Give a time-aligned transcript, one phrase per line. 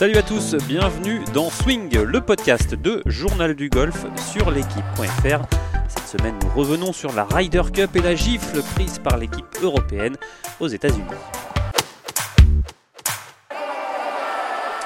[0.00, 5.42] Salut à tous, bienvenue dans Swing, le podcast de Journal du Golf sur l'équipe.fr.
[5.88, 10.16] Cette semaine, nous revenons sur la Ryder Cup et la gifle prise par l'équipe européenne
[10.58, 11.04] aux États-Unis.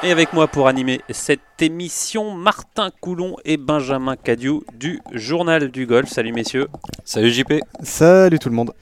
[0.03, 5.87] Et avec moi pour animer cette émission, Martin Coulon et Benjamin Cadieu du Journal du
[5.87, 6.09] Golf.
[6.09, 6.67] Salut messieurs.
[7.05, 7.61] Salut JP.
[7.85, 8.73] Salut tout le monde.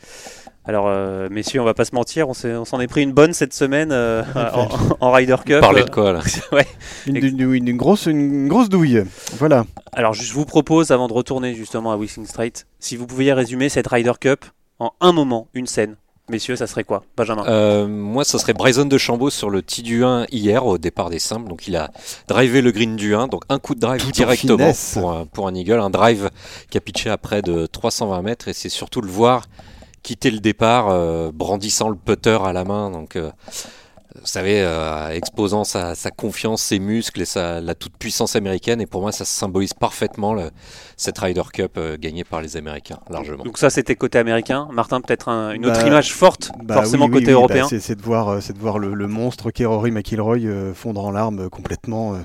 [0.65, 3.53] Alors, euh, messieurs, on va pas se mentir, on s'en est pris une bonne cette
[3.53, 4.23] semaine euh,
[4.55, 4.69] en,
[5.01, 5.61] en Ryder Cup.
[5.61, 6.21] Parlez de quoi là
[6.53, 6.67] Ouais.
[7.07, 9.03] Une, une- une- une grosse, une grosse douille.
[9.39, 9.65] Voilà.
[9.93, 13.69] Alors, je vous propose, avant de retourner justement à Whistling Straight, si vous pouviez résumer
[13.69, 14.45] cette Ryder Cup
[14.79, 15.97] en un moment, une scène.
[16.31, 17.03] Messieurs, ça serait quoi?
[17.17, 20.79] Benjamin Euh, Moi, ce serait Bryson de Chambaud sur le tee du 1 hier au
[20.79, 21.49] départ des simples.
[21.49, 21.91] Donc, il a
[22.29, 25.49] drivé le green du 1, donc un coup de drive Tout directement pour un, pour
[25.49, 26.31] un eagle, un drive
[26.71, 28.47] qui a pitché à près de 320 mètres.
[28.47, 29.47] Et c'est surtout le voir
[30.03, 32.91] quitter le départ, euh, brandissant le putter à la main.
[32.91, 33.31] Donc, euh,
[34.15, 38.81] vous savez, euh, exposant sa, sa confiance, ses muscles et sa, la toute puissance américaine.
[38.83, 40.51] Et pour moi, ça symbolise parfaitement le-
[40.99, 43.43] cette Ryder Cup euh, gagnée par les Américains, largement.
[43.43, 44.69] Donc ça, c'était côté américain.
[44.71, 47.39] Martin, peut-être un- une autre Bah, image forte, Bah forcément oui, oui, côté oui, bah,
[47.39, 47.67] européen.
[47.69, 50.75] c'est- c'est de voir, euh, c'est de voir le, le monstre qu'est Rory McIlroy euh,
[50.75, 52.15] fondre en larmes euh, complètement.
[52.15, 52.19] euh,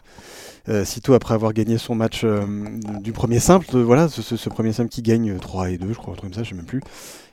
[0.69, 2.41] euh, sitôt après avoir gagné son match euh,
[2.99, 5.77] du premier simple, euh, voilà, ce, ce- ce premier simple qui gagne euh, 3 et
[5.77, 6.81] 2, je crois, un truc comme ça, je sais même plus.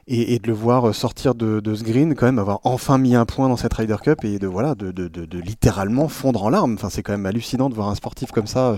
[0.06, 2.98] Et, et de le voir euh, sortir de, de ce green, quand même, avoir enfin
[2.98, 6.08] mis un point dans cette Ryder Cup et de, voilà, de, de- de- de littéralement
[6.08, 6.74] fondre en larmes.
[6.74, 8.68] Enfin, c'est quand même hallucinant de voir un sportif comme ça.
[8.72, 8.76] euh,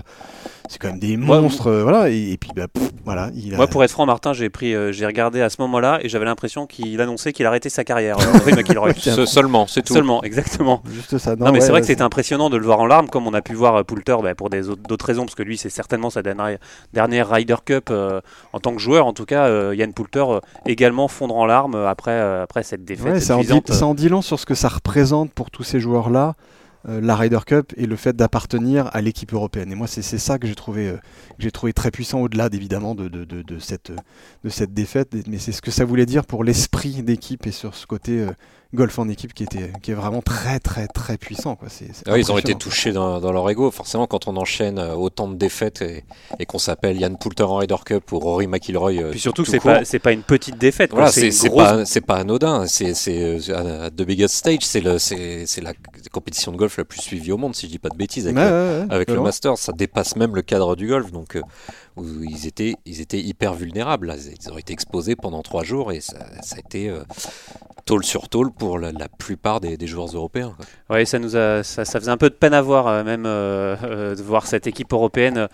[0.69, 2.09] C'est quand même des monstres, euh, voilà.
[2.09, 4.73] Et, et puis, bah, pff, voilà, il a, Moi, pour être franc, Martin, j'ai pris,
[4.73, 8.17] euh, j'ai regardé à ce moment-là et j'avais l'impression qu'il annonçait qu'il arrêtait sa carrière.
[8.19, 8.93] euh.
[8.97, 9.93] Ce- seulement, c'est tout.
[9.93, 10.81] Seulement, exactement.
[10.89, 11.35] juste ça.
[11.35, 13.27] Non, mais ouais, c'est vrai ouais, que c'était impressionnant de le voir en larmes, comme
[13.27, 15.57] on a pu voir euh, Poulter bah, pour des autres- d'autres raisons, parce que lui,
[15.57, 16.57] c'est certainement sa dernière,
[16.93, 18.21] dernière Ryder Cup euh,
[18.53, 19.05] en tant que joueur.
[19.07, 22.85] En tout cas, euh, Yann Poulter euh, également fondre en larmes après, euh, après cette
[22.85, 23.71] défaite Ouais, ça, en dit, épuisante.
[23.73, 26.35] ça en dit long sur ce que ça représente pour tous ces joueurs-là,
[26.87, 29.71] euh, la Ryder Cup et le fait d'appartenir à l'équipe européenne.
[29.71, 30.97] Et moi, c'est ça que j'ai trouvé, euh,
[31.39, 33.91] j'ai trouvé très puissant au-delà, évidemment, de, de, de, de cette,
[34.43, 35.15] de cette défaite.
[35.27, 38.25] Mais c'est ce que ça voulait dire pour l'esprit d'équipe et sur ce côté
[38.73, 41.55] golf en équipe qui, était, qui est vraiment très, très, très puissant.
[41.55, 41.69] Quoi.
[42.05, 43.71] Ah oui, ils ont été touchés dans, dans leur ego.
[43.71, 46.03] Forcément, quand on enchaîne euh, autant de défaites et,
[46.39, 49.49] et qu'on s'appelle Yann Poulter en Ryder Cup ou Rory McIlroy, euh, Puis surtout que
[49.49, 50.91] c'est pas, c'est pas une petite défaite.
[50.91, 52.65] voilà, c'est grosse pas, pas anodin.
[52.67, 55.73] C'est c'est, euh, The Biggest Stage, c'est le- c'est c'est la
[56.11, 58.27] compétition de golf la plus suivie au monde, si je dis pas de bêtises.
[58.27, 59.21] Avec, le, ouais, ouais, avec le.
[59.21, 61.11] Masters, ça dépasse même le cadre du golf.
[61.11, 61.41] Donc, euh,
[61.97, 64.07] où ils étaient, ils étaient hyper vulnérables.
[64.07, 64.15] là.
[64.15, 67.01] Ils ont été exposés pendant trois jours et ça, ça a été euh,
[67.85, 70.55] tôle sur tôle pour la, la plupart des, des joueurs européens.
[70.89, 73.25] Ouais, ça nous a, ça, ça faisait un peu de peine à voir, euh, même
[73.25, 75.47] euh, euh, de voir cette équipe européenne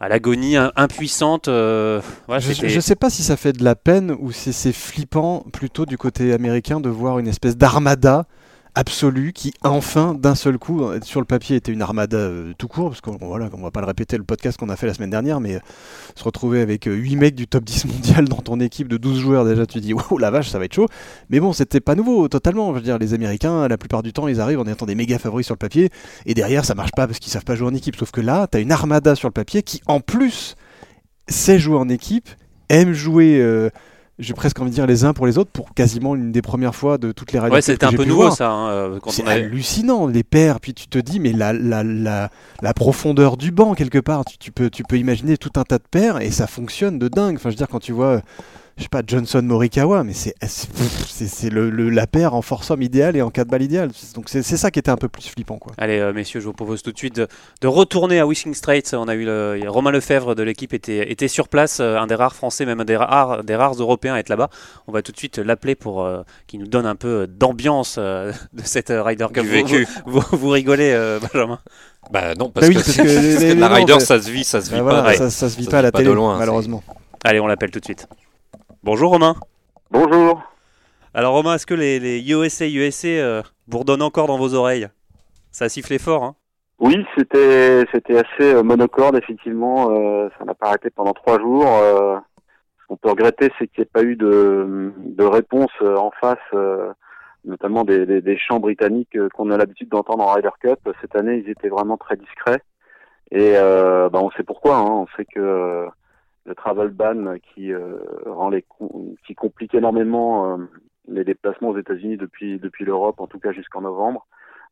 [0.00, 1.46] à l'agonie, impuissante.
[1.46, 5.44] euh, Je, je sais pas si ça fait de la peine ou si c'est flippant
[5.52, 8.26] plutôt du côté américain de voir une espèce d'armada
[8.74, 12.68] absolue qui enfin d'un seul coup euh, sur le papier était une armada euh, tout
[12.68, 14.94] court parce qu'on voilà on va pas le répéter le podcast qu'on a fait la
[14.94, 15.60] semaine dernière mais euh,
[16.14, 19.44] se retrouver avec 8 mecs du top 10 mondial dans ton équipe de 12 joueurs
[19.44, 20.88] déjà tu dis waouh la vache ça va être chaud.
[21.28, 22.70] Mais bon c'était pas nouveau totalement.
[22.70, 25.18] Je veux dire les américains la plupart du temps ils arrivent en étant des méga
[25.18, 25.90] favoris sur le papier
[26.24, 27.96] et derrière ça marche pas parce qu'ils savent pas jouer en équipe.
[27.96, 30.54] Sauf que là tu as une armada sur le papier qui en plus
[31.28, 32.28] sait jouer en équipe,
[32.70, 33.70] aime jouer,
[34.22, 36.74] j'ai presque envie de dire les uns pour les autres, pour quasiment une des premières
[36.74, 38.36] fois de toutes les Ryder Ouais, c'était un peu nouveau voir.
[38.36, 38.50] ça.
[38.50, 40.60] hein, euh, quand C'est avait- hallucinant, les paires.
[40.60, 42.30] Puis tu te dis, mais la, la, la,
[42.62, 45.78] la profondeur du banc, quelque part, tu, tu peux, tu peux imaginer tout un tas
[45.78, 47.36] de paires et ça fonctionne de dingue.
[47.36, 48.20] Enfin, je veux dire, quand tu vois, euh,
[48.78, 50.34] je sais pas, Johnson Morikawa, mais c'est
[51.50, 53.90] le, le- la paire en force homme idéal et en 4 balles idéal.
[54.14, 55.72] Donc c'est c'est ça qui était un peu plus flippant, quoi.
[55.78, 57.28] Allez, euh, messieurs, je vous propose tout de suite de,
[57.60, 58.94] de retourner à Wishing Straits.
[58.94, 62.14] On a eu le, Romain Lefebvre de l'équipe était, était sur place, euh, un des
[62.14, 64.48] rares Français, même un des rares, des rares Européens à être là-bas.
[64.86, 68.32] On va tout de suite l'appeler pour euh, qu'il nous donne un peu d'ambiance euh,
[68.52, 69.44] de cette euh, Ryder Cup.
[69.44, 69.86] Vécu.
[70.06, 71.58] Vous, vous- vous rigolez, euh, Benjamin?
[72.10, 73.02] Bah non, parce Bah oui, que, parce que
[73.34, 74.82] parce que la Ryder, ça se vit, ça se vit Ah, pas.
[74.84, 75.16] voilà, Ouais.
[75.16, 76.82] ça, ça se vit Ça pas à la vit télé, loin, malheureusement.
[77.24, 78.06] Allez, on l'appelle tout de suite.
[78.84, 79.36] Bonjour Romain.
[79.92, 80.42] Bonjour.
[81.14, 84.88] Alors Romain, est-ce que les, les USA USA euh, bourdonnent encore dans vos oreilles?
[85.52, 86.34] Ça a sifflé fort, hein?
[86.80, 89.90] Oui, c'était c'était assez euh, monocorde effectivement.
[89.92, 91.64] euh, ça n'a pas arrêté pendant trois jours.
[91.64, 92.18] euh,
[92.80, 96.38] ce qu'on peut regretter, c'est qu'il n'y ait pas eu de, de réponse en face,
[97.44, 100.80] notamment des, des, britanniques qu'on a l'habitude d'entendre en Ryder Cup.
[101.00, 102.60] Cette année, ils étaient vraiment très discrets.
[103.30, 104.76] Et bah, on sait pourquoi.
[104.78, 104.90] Hein.
[104.90, 105.86] On sait que
[106.44, 108.64] le travel ban qui euh, rend les
[109.26, 110.56] qui complique énormément euh,
[111.08, 114.26] les déplacements aux États-Unis depuis depuis l'Europe, en tout cas jusqu'en novembre.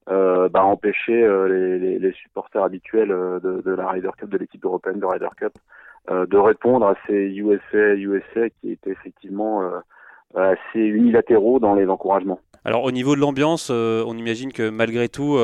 [0.09, 4.29] euh, bah, empêcher euh, les, les, les supporters habituels euh, de, de la Ryder Cup,
[4.31, 5.53] de l'équipe européenne de Ryder Cup,
[6.09, 9.63] de répondre à ces USA USA qui étaient effectivement
[10.35, 12.41] assez unilatéraux dans les encouragements.
[12.65, 15.39] Alors au niveau de l'ambiance, on imagine que malgré tout,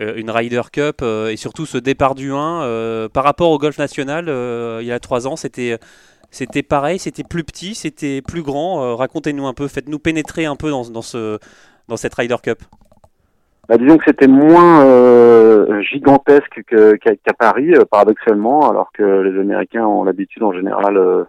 [0.00, 4.26] une Ryder Cup et surtout ce départ du 1 par rapport au golf national
[4.80, 5.78] il y a trois ans, c'était
[6.30, 8.96] c'était pareil, c'était plus petit, c'était plus grand.
[8.96, 11.38] Racontez-nous un peu, faites-nous pénétrer un peu dans, dans, ce,
[11.88, 12.58] dans cette Ryder Cup.
[13.70, 19.86] Bah, disons que c'était moins euh, gigantesque qu'à Paris, euh, paradoxalement, alors que les Américains
[19.86, 21.22] ont l'habitude en général, euh,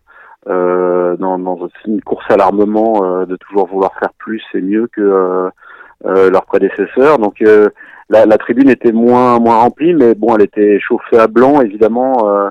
[0.47, 1.37] euh dans,
[1.85, 5.51] une course à l'armement, de toujours vouloir faire plus et mieux que
[6.03, 7.19] leurs prédécesseurs.
[7.19, 7.43] Donc
[8.09, 12.49] la, la, tribune était moins moins remplie, mais bon, elle était chauffée à blanc, évidemment.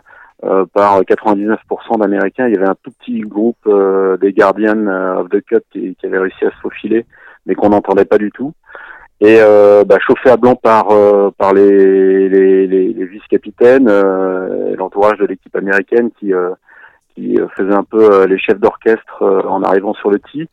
[0.73, 3.69] par 99% d'Américains, il y avait un tout petit groupe
[4.21, 4.87] des Guardians
[5.19, 7.05] of the Cup qui, qui avait réussi à se faufiler,
[7.47, 8.53] mais qu'on n'entendait pas du tout
[9.21, 15.19] et euh, bah, chauffé à blanc par euh, par les, les, les, vice-capitaines, euh, l'entourage
[15.19, 16.51] de l'équipe américaine qui euh,
[17.15, 20.49] qui faisait un peu les chefs d'orchestre en arrivant sur le tee.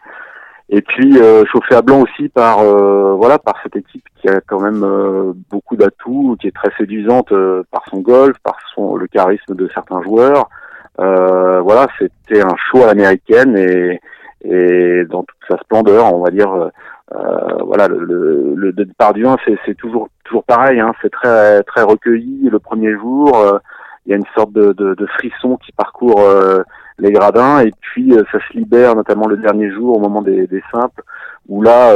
[0.70, 1.18] Et puis
[1.52, 6.36] chauffé à blanc aussi par voilà par cette équipe qui a quand même beaucoup d'atouts,
[6.42, 7.34] qui est très séduisante
[7.72, 10.50] par son golf, par son le charisme de certains joueurs.
[10.98, 14.02] voilà, c'était un show à l'américaine et
[14.42, 16.70] et dans toute sa splendeur, on va dire
[17.16, 20.80] euh, voilà, le, le, départ du 1, c'est toujours toujours pareil.
[20.80, 23.38] Hein, c'est très très recueilli le premier jour.
[23.38, 23.60] Euh,
[24.06, 26.64] il y a une sorte de, de, de frisson qui parcourt euh,
[27.00, 30.64] les gradins et puis ça se libère, notamment le dernier jour au moment des, des
[30.72, 31.04] simples,
[31.48, 31.94] où là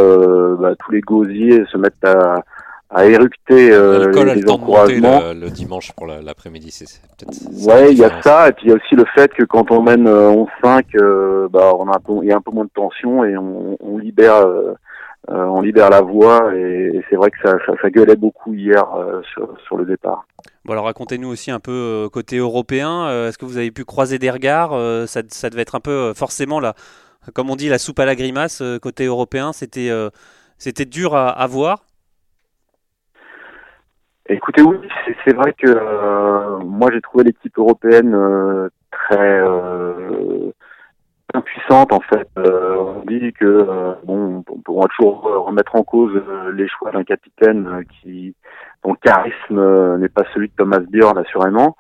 [0.58, 2.44] bah, tous les gosiers se mettent à,
[2.94, 5.22] à éructer euh, les encouragements.
[5.34, 7.68] Le, le, dimanche pour l'après-midi, c'est peut-être.
[7.68, 9.72] Ouais, il y a ça, et puis il y a aussi le fait que quand
[9.72, 12.66] on mène 11-5, euh, bah, on a un peu, il y a un peu moins
[12.66, 14.46] de tension et on, on libère
[15.30, 19.22] euh, on libère la voie et, c'est vrai que ça, ça, gueulait beaucoup hier euh,
[19.68, 20.26] sur, le départ.
[20.66, 24.20] Bon alors racontez-nous aussi un peu euh, côté européen, est-ce que vous avez pu croiser
[24.20, 24.72] des regards
[25.08, 26.76] ça, ça, devait être un peu forcément là,
[27.34, 29.90] comme on dit la soupe à la grimace côté européen, c'était
[30.58, 31.86] c'était dur à, voir?
[34.28, 34.78] Écoutez oui,
[35.26, 38.16] c'est vrai que moi j'ai trouvé l'équipe européenne
[38.92, 39.42] très
[41.34, 42.28] impuissante en fait.
[42.38, 46.92] Euh, on dit que euh, bon, on pourra toujours remettre en cause euh, les choix
[46.92, 48.36] d'un capitaine qui
[48.86, 51.76] le charisme n'est pas celui de Thomas Bjorn assurément.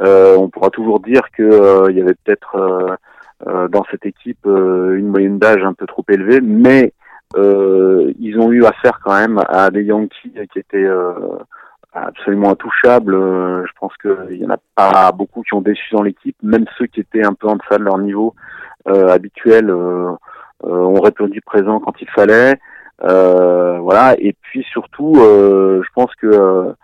[0.00, 2.98] on pourra toujours dire que il y avait peut-être
[3.46, 6.92] dans cette équipe une moyenne d'âge un peu trop élevée, mais
[7.36, 10.88] ils ont eu affaire quand même à des Yankees qui étaient
[11.94, 13.14] absolument intouchables.
[13.14, 16.86] je pense qu'il y en a pas beaucoup qui ont déçu dans l'équipe, même ceux
[16.86, 18.34] qui étaient un peu en deçà de leur niveau
[18.88, 19.16] euh,
[19.46, 20.16] euh,
[20.64, 22.58] euh, ont répondu présent quand il fallait.
[23.02, 24.14] Voilà.
[24.18, 26.74] Et puis surtout, je pense que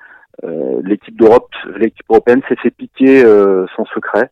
[0.83, 3.23] l'équipe d'Europe, l'équipe européenne s'est fait piquer
[3.77, 4.31] son secret,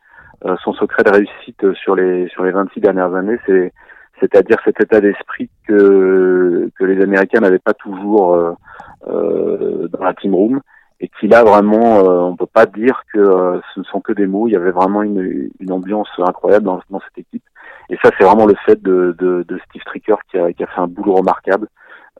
[0.62, 3.73] son secret de réussite sur les sur les 26 dernières années, c'est
[4.21, 8.35] c'est-à-dire cet état d'esprit que que les Américains n'avaient pas toujours
[9.09, 10.61] euh, dans la team room
[11.01, 14.27] et qu'il a vraiment, euh, on peut pas dire que ce ne sont que des
[14.27, 14.49] mots.
[14.49, 17.45] Il y avait vraiment une, une ambiance incroyable dans, dans cette équipe.
[17.91, 20.67] Et ça, c'est vraiment le fait de, de, de Steve Stricker qui a, qui a,
[20.67, 21.69] fait un boulot remarquable,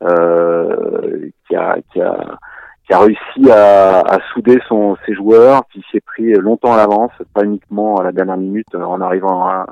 [0.02, 2.38] euh, qui, a, qui, a,
[2.87, 7.11] qui a réussi à, à souder son, ses joueurs, qui s'est pris longtemps à l'avance,
[7.34, 9.64] pas uniquement à la dernière minute en arrivant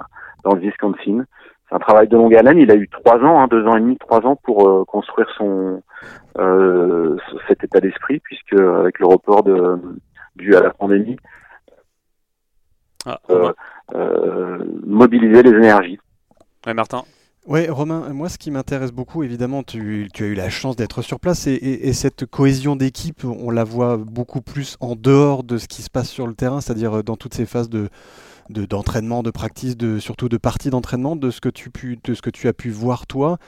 [0.42, 1.24] dans le Wisconsin.
[1.74, 2.58] Un travail de longue haleine.
[2.58, 5.28] Il a eu trois ans, hein, deux ans et demi, trois ans pour euh, construire
[5.36, 5.82] son
[6.38, 7.16] euh,
[7.48, 9.78] cet état d'esprit, puisque avec le report de,
[10.36, 11.16] dû à la pandémie,
[13.06, 13.52] ah, euh,
[13.94, 15.98] euh, mobiliser les énergies.
[16.66, 17.02] Ouais, Martin.
[17.46, 21.20] Oui, Romain, moi ce qui m'intéresse beaucoup, évidemment, tu, as eu la chance d'être sur
[21.20, 25.82] place et, cette cohésion d'équipe, on la voit beaucoup plus en dehors de ce qui
[25.82, 27.90] se passe sur le terrain, c'est-à-dire dans toutes ces phases de
[28.50, 32.70] d'entraînement, de, practice, de, surtout de parties d'entraînement, de, ce que tu de as pu
[32.70, 33.38] voir toi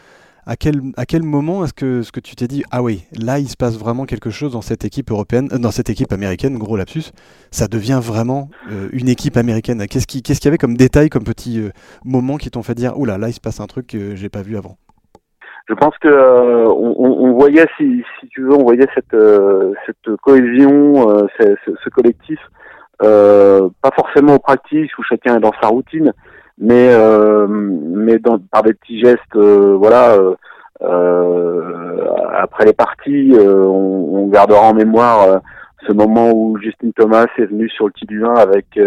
[0.47, 3.41] à quel, à quel moment est-ce que, ce que tu t'es dit ah oui là
[3.41, 6.57] il se passe vraiment quelque chose dans cette équipe européenne euh, dans cette équipe américaine
[6.57, 7.11] gros lapsus
[7.51, 9.85] ça devient vraiment euh, une équipe américaine.
[9.89, 11.71] Qu'est-ce qu'il qu'est-ce qu'il y avait comme détail comme petit euh,
[12.05, 14.43] moment qui t'ont fait dire oula là il se passe un truc que j'ai pas
[14.43, 14.77] vu avant?
[15.69, 19.17] Je pense que on, on, voyait si, tu veux on voyait cette
[19.85, 22.39] cette cohésion ce, collectif
[22.99, 26.13] pas forcément en pratique où chacun est dans sa routine
[26.59, 30.17] mais euh, mais dans, par des petits gestes, euh, voilà.
[30.83, 32.05] Euh,
[32.39, 35.41] après les parties, on, on, gardera en mémoire
[35.87, 38.79] ce moment où Justin Thomas est venu sur le petit du avec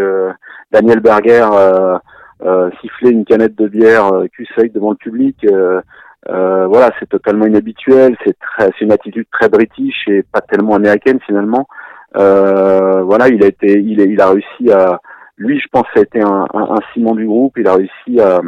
[0.72, 1.48] Daniel Berger
[2.80, 5.44] siffler une canette de bière euh, sec devant le public.
[6.28, 8.16] voilà, c'est totalement inhabituel.
[8.24, 11.68] C'est très, c'est une attitude très british et pas tellement américaine finalement.
[12.14, 15.00] Voilà, il a été, il, il a réussi à,
[15.38, 17.58] lui, je pense, ça a été un, un, ciment du groupe.
[17.58, 18.42] Il a réussi à,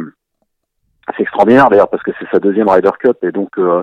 [1.16, 3.82] c'est extraordinaire d'ailleurs parce que c'est sa deuxième Ryder Cup et donc euh,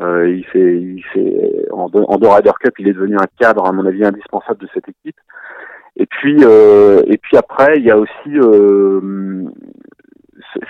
[0.00, 3.26] euh, il fait, il fait en, deux, en deux Ryder Cup, il est devenu un
[3.38, 5.16] cadre à mon avis indispensable de cette équipe.
[5.96, 9.44] Et puis euh, et puis après il y a aussi euh,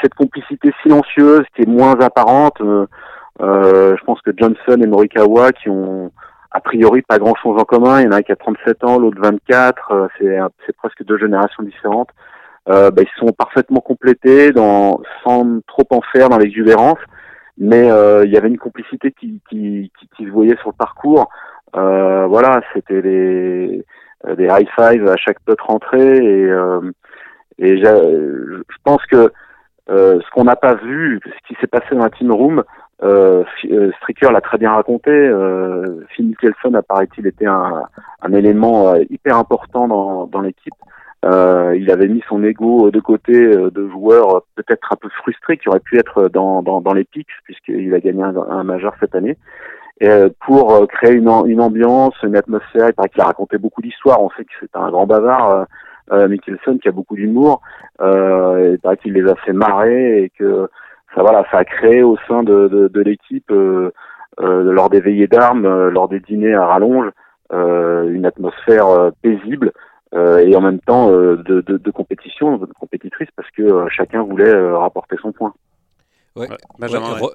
[0.00, 2.60] cette complicité silencieuse qui est moins apparente.
[2.60, 6.10] Euh, je pense que Johnson et Morikawa qui ont
[6.50, 8.00] a priori pas grand chose en commun.
[8.00, 10.08] Il y en a un qui a 37 ans, l'autre 24.
[10.18, 12.10] c'est c'est presque deux générations différentes
[12.68, 16.98] euh, bah, ils sont parfaitement complétés dans, sans trop en faire dans l'exubérance,
[17.58, 21.28] mais euh, il y avait une complicité qui, qui, qui, se voyait sur le parcours.
[21.76, 23.84] Euh, voilà, c'était des,
[24.26, 26.80] euh, des high five à chaque putt rentrée et, euh,
[27.58, 29.32] et je pense que
[29.90, 32.62] euh, ce qu'on n'a pas vu, ce qui s'est passé dans la team room,
[33.02, 33.44] euh,
[33.98, 35.10] Stricker l'a très bien raconté.
[35.10, 37.82] Euh, Phil Mickelson, apparaît-il, était un,
[38.22, 40.74] un élément hyper important dans, dans l'équipe.
[41.24, 45.58] Euh, il avait mis son ego de côté euh, de joueurs peut-être un peu frustrés
[45.58, 49.14] qui auraient pu être dans, dans, dans les pics puisqu'il a gagné un, majeur cette
[49.14, 49.36] année.
[50.00, 53.82] Et euh, pour créer une, une ambiance, une atmosphère, il paraît qu'il a raconté beaucoup
[53.82, 54.22] d'histoires.
[54.22, 55.66] On sait que c'est un grand bavard,
[56.12, 57.60] euh, Mikkelsen, qui a beaucoup d'humour.
[58.00, 60.68] Euh, il paraît qu'il les a fait marrer et que
[61.14, 63.90] ça voilà, ça a créé au sein de, l'équipe euh,
[64.38, 67.10] lors des veillées d'armes, lors des dîners à rallonge,
[67.52, 69.72] une atmosphère paisible.
[70.12, 73.88] Euh, et en même temps euh, de, de, de, compétition, de compétitrice, parce que euh,
[73.90, 75.54] chacun voulait rapporter son point.
[76.36, 76.48] Ouais.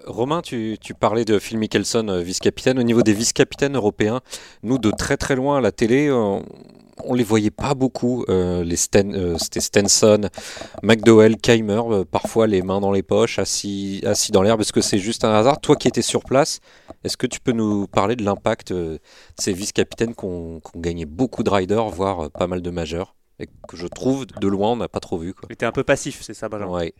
[0.05, 2.79] Romain, tu, tu, parlais de Phil Mickelson, vice-capitaine.
[2.79, 4.21] Au niveau des vice-capitaines européens,
[4.63, 6.45] nous, de très très loin à la télé, on,
[7.03, 8.25] on les voyait pas beaucoup.
[8.29, 10.29] Euh, les Sten, c'était Stenson,
[10.83, 14.61] McDowell, Keimer, parfois les mains dans les poches, assis, assis dans l'herbe.
[14.61, 15.59] Est-ce que c'est juste un hasard?
[15.59, 16.59] Toi qui étais sur place,
[17.03, 18.99] est-ce que tu peux nous parler de l'impact de
[19.37, 23.77] ces vice-capitaines qui ont, gagné beaucoup de riders, voire pas mal de majeurs, et que
[23.77, 25.33] je trouve de loin on n'a pas trop vu.
[25.33, 25.47] Quoi?
[25.51, 26.71] était un peu passif, c'est ça, Benjamin?
[26.71, 26.93] Ouais.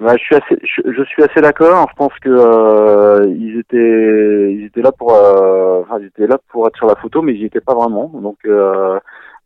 [0.00, 1.86] Ouais, je suis assez, je, suis assez d'accord.
[1.90, 6.36] Je pense que euh, ils étaient, ils étaient là pour, euh, enfin, ils étaient là
[6.48, 8.08] pour être sur la photo, mais ils n'y étaient pas vraiment.
[8.12, 8.98] Donc, euh,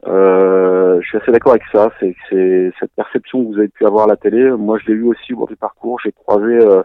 [0.07, 1.91] euh, je suis assez d'accord avec ça.
[2.01, 4.51] C'est c'est cette perception que vous avez pu avoir à la télé.
[4.53, 6.01] Moi, je l'ai eu aussi au bord du parcours.
[6.03, 6.83] J'ai croisé euh,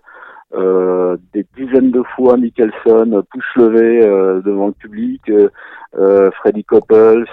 [0.55, 4.01] euh, des dizaines de fois Mickelson, pouce levé
[4.43, 5.31] devant le public,
[6.33, 7.25] Freddy Couples,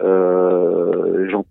[0.00, 1.44] Jean,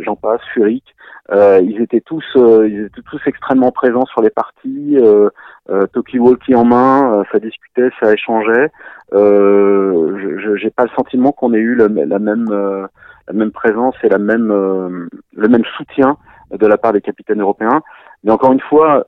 [0.00, 0.84] Jean passe, Furyk.
[1.30, 4.96] Euh, ils étaient tous, euh, ils étaient tous extrêmement présents sur les parties.
[4.98, 5.30] Euh,
[5.70, 8.70] euh Toki Walkie en main, ça discutait, ça échangeait.
[9.12, 14.18] je J'ai pas le sentiment qu'on ait eu la même, la même présence et la
[14.18, 16.16] même, le même soutien
[16.50, 17.82] de la part des capitaines européens.
[18.24, 19.06] Mais encore une fois,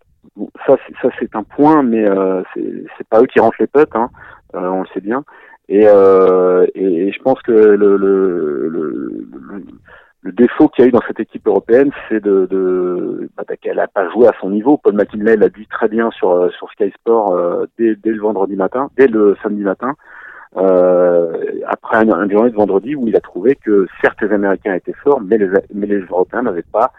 [0.66, 2.06] ça, ça c'est un point, mais
[2.54, 4.08] c'est pas eux qui rentrent les putts, hein,
[4.54, 5.24] on le sait bien.
[5.68, 9.24] Et, et, et, je pense que le, le, le,
[10.24, 13.76] le défaut qu'il y a eu dans cette équipe européenne, c'est de, de bah, qu'elle
[13.76, 14.78] n'a pas joué à son niveau.
[14.78, 18.22] Paul McKinley l'a dit très bien sur euh, sur Sky Sport euh, dès, dès, le
[18.22, 19.92] vendredi matin, dès le samedi matin,
[20.56, 24.72] euh, après un, un, journée de vendredi où il a trouvé que certes les Américains
[24.72, 26.90] étaient forts, mais les, mais les Européens n'avaient pas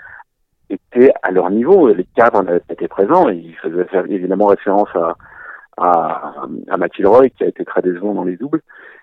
[0.69, 1.91] été à leur niveau.
[1.91, 3.27] Les cadres n'avaient pas été présents.
[3.29, 5.15] Il faisait évidemment référence à
[5.77, 8.62] à, à McIlroy qui a été très décevant dans les doubles.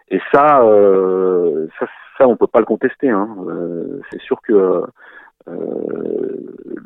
[0.09, 1.87] Et ça, euh, ça,
[2.19, 3.09] ça, on peut pas le contester.
[3.09, 3.29] Hein.
[3.49, 4.83] Euh, c'est sûr que
[5.49, 5.53] euh,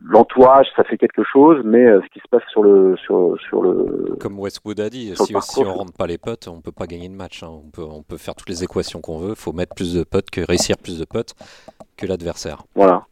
[0.05, 3.63] l'entourage, ça fait quelque chose, mais euh, ce qui se passe sur le sur sur
[3.63, 6.87] le comme Westwood a dit, si, si, on rentre pas les potes, on peut pas
[6.87, 7.43] gagner de match.
[7.43, 7.51] Hein.
[7.51, 10.31] On peut on peut faire toutes les équations qu'on veut, faut mettre plus de potes
[10.31, 11.35] que réussir plus de potes
[11.97, 12.63] que l'adversaire.
[12.75, 13.07] Voilà.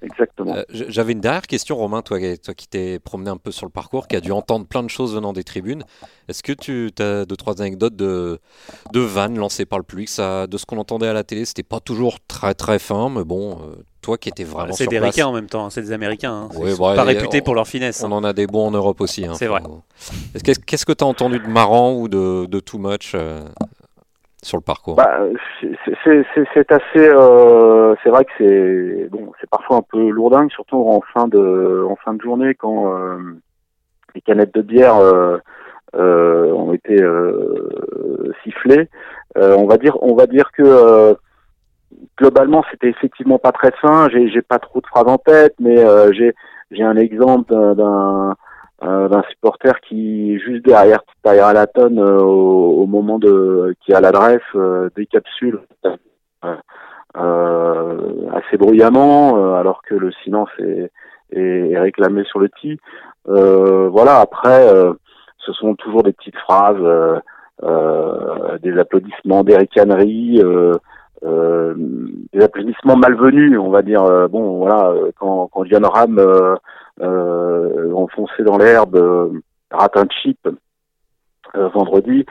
[0.00, 0.54] Exactement.
[0.54, 3.72] Euh, j'avais une dernière question, Romain, toi, toi qui t'es promené un peu sur le
[3.72, 5.84] parcours, qui a dû entendre plein de choses venant des tribunes.
[6.28, 8.38] Est-ce que tu as deux, trois anecdotes de,
[8.92, 10.08] de vannes lancées par le public?
[10.08, 13.24] Ça, De ce qu'on entendait à la télé, c'était pas toujours très très fin, mais
[13.24, 15.92] bon, euh, toi qui étais vraiment C'est des Ricains en même temps, hein, c'est des
[15.92, 16.48] Américains.
[16.52, 16.76] Hein.
[16.78, 18.02] pas réputés pour leur finesse.
[18.02, 18.16] On hein.
[18.16, 19.26] en a des bons en Europe aussi.
[19.34, 19.62] c'est vrai.
[20.44, 23.42] Qu'est-ce que tu as entendu de marrant ou de, de too much euh,
[24.42, 25.20] sur le parcours bah,
[26.04, 31.00] C'est assez, euh, c'est vrai que c'est bon, c'est parfois un peu lourdingue, surtout en
[31.12, 33.18] fin de, en fin de journée quand euh,
[34.14, 35.38] les canettes de bière euh,
[35.94, 38.88] euh ont été euh, sifflées.
[39.36, 41.16] Euh, on va dire, on va dire que
[42.16, 44.08] globalement c'était effectivement pas très fin.
[44.10, 46.34] J'ai pas trop de phrases en tête, mais j'ai
[46.70, 48.36] j'ai un exemple d'un
[48.84, 54.00] euh, d'un supporter qui juste derrière derrière la tonne euh, au, moment de qui a
[54.00, 55.58] l'adresse euh, des capsules
[57.12, 60.92] assez bruyamment alors que le silence est,
[61.32, 62.78] est, réclamé sur le tee.
[63.24, 64.68] voilà après
[65.38, 67.20] ce sont toujours des petites phrases
[68.62, 70.40] des applaudissements des ricaneries
[71.24, 71.74] euh,
[72.32, 74.02] des applaudissements malvenus, on va dire.
[74.04, 80.48] Euh, bon, voilà, euh, quand, quand John Ram euh, enfoncé dans l'herbe rate un chip
[81.54, 82.26] vendredi,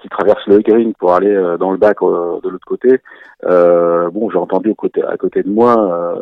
[0.00, 3.00] qui traverse le green pour aller dans le bac de l'autre côté.
[3.42, 6.14] bon, j'ai entendu à côté, à côté de moi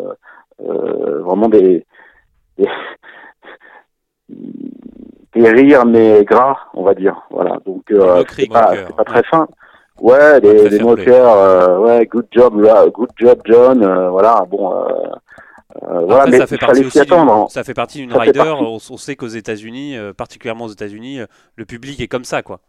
[0.58, 1.84] vraiment des,
[2.58, 2.68] des,
[5.34, 7.22] des rires mais gras, on va dire.
[7.30, 7.92] Voilà, donc
[8.28, 9.49] c'est pas, pas très fin.
[10.00, 12.54] Ouais, des, des moqueurs, ouais, good job,
[12.92, 13.84] good job, John.
[13.84, 14.72] Euh, voilà, bon.
[14.72, 14.88] Euh,
[15.82, 17.50] euh voilà, mais ça fait, partie aussi attendre.
[17.50, 18.40] ça fait partie d'une rider.
[18.58, 21.20] On, on, sait qu'aux États-Unis, particulièrement aux États-Unis,
[21.56, 22.61] le public est comme ça, quoi.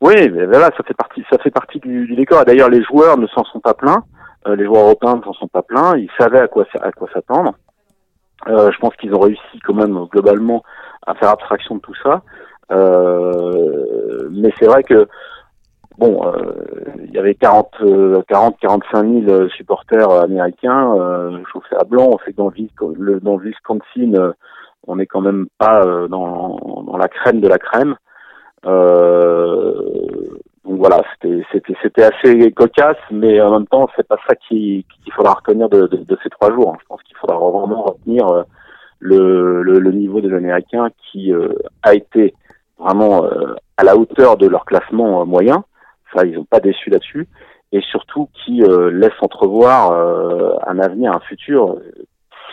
[0.00, 2.44] Oui, mais voilà, ça fait partie, ça fait partie du, du décor.
[2.44, 4.04] D'ailleurs, les joueurs ne s'en sont pas plaints.
[4.46, 5.96] les joueurs européens ne s'en sont pas plaints.
[5.96, 7.54] Ils savaient à quoi, à quoi s'attendre.
[8.46, 10.62] je pense qu'ils ont réussi quand même globalement
[11.06, 12.22] à faire abstraction de tout ça.
[14.30, 15.08] mais c'est vrai que
[15.98, 16.54] bon, euh,
[17.04, 17.70] il y avait 40,
[18.28, 22.10] 40, 45 000 supporters américains euh, chauffés à blanc.
[22.12, 22.52] On sait que dans
[22.98, 24.32] le, dans Wisconsin, euh,
[24.86, 27.96] on n'est quand même pas euh, dans, dans la crème de la crème.
[28.64, 29.74] Euh,
[30.64, 34.84] donc voilà, c'était assez cocasse, mais en même temps, c'est pas ça qu'il
[35.14, 36.76] faudra retenir de, de, de, ces trois jours.
[36.80, 38.44] Je pense qu'il faudra vraiment retenir
[39.00, 41.32] le, le, le, niveau des Américains qui
[41.82, 42.34] a été
[42.78, 43.24] vraiment
[43.76, 45.64] à la hauteur de leur classement moyen
[46.24, 47.26] ils n'ont pas déçu là-dessus,
[47.72, 51.78] et surtout qui euh, laisse entrevoir euh, un avenir, un futur.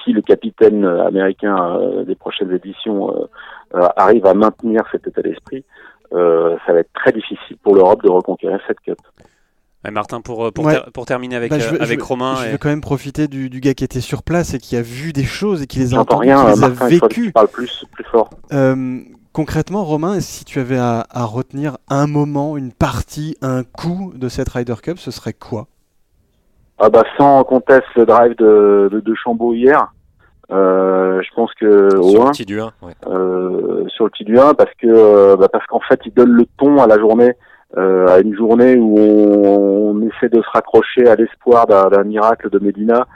[0.03, 3.13] Si le capitaine américain euh, des prochaines éditions
[3.97, 5.65] arrive à maintenir cet état d'esprit,
[6.11, 8.97] ça va être très difficile pour l'Europe de reconquérir cette cup.
[9.91, 12.35] Martin, pour, pour, pour, terminer avec, bah, avec Romain.
[12.43, 14.81] Je veux quand même profiter du, du, gars qui était sur place et qui a
[14.81, 17.31] vu des choses et qui les a entendues, qui les a vécues.
[17.31, 18.29] Parle plus, plus fort.
[19.39, 24.50] Concrètement, Romain, si tu avais à, retenir un moment, une partie, un coup de cette
[24.50, 25.67] Ryder Cup, ce serait quoi?
[26.77, 29.93] Ah bah sans conteste le drive de, de, Chambaud hier.
[30.51, 32.74] Euh, je pense que sur le petit du 1,
[33.08, 36.31] euh, sur le petit du 1 parce que euh, bah parce qu'en fait il donne
[36.31, 37.31] le ton à la journée
[37.77, 43.08] à une journée où on, essaie de se raccrocher à l'espoir d'un miracle de Medina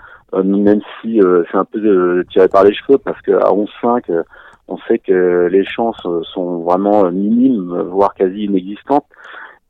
[0.42, 1.20] même si
[1.52, 3.50] c'est un peu tiré par les cheveux parce qu'à
[3.84, 4.24] 11-5
[4.68, 9.06] on sait que les chances sont vraiment minimes, voire quasi inexistantes.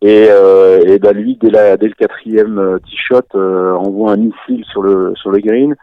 [0.03, 4.84] Et, euh, bah lui, dès, le quatrième euh, tee shot, euh, envoie un missile sur
[4.84, 5.75] le green.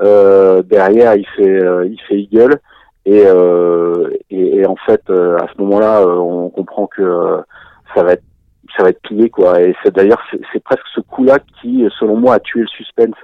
[0.00, 2.58] Euh, derrière, il fait eagle.
[3.04, 3.28] Et,
[4.66, 7.42] en fait, à ce moment-là, on comprend que
[7.94, 8.22] ça va être
[8.76, 9.60] ça plié quoi.
[9.60, 13.14] Et d'ailleurs c'est presque ce coup-là qui, selon moi, a tué le suspense.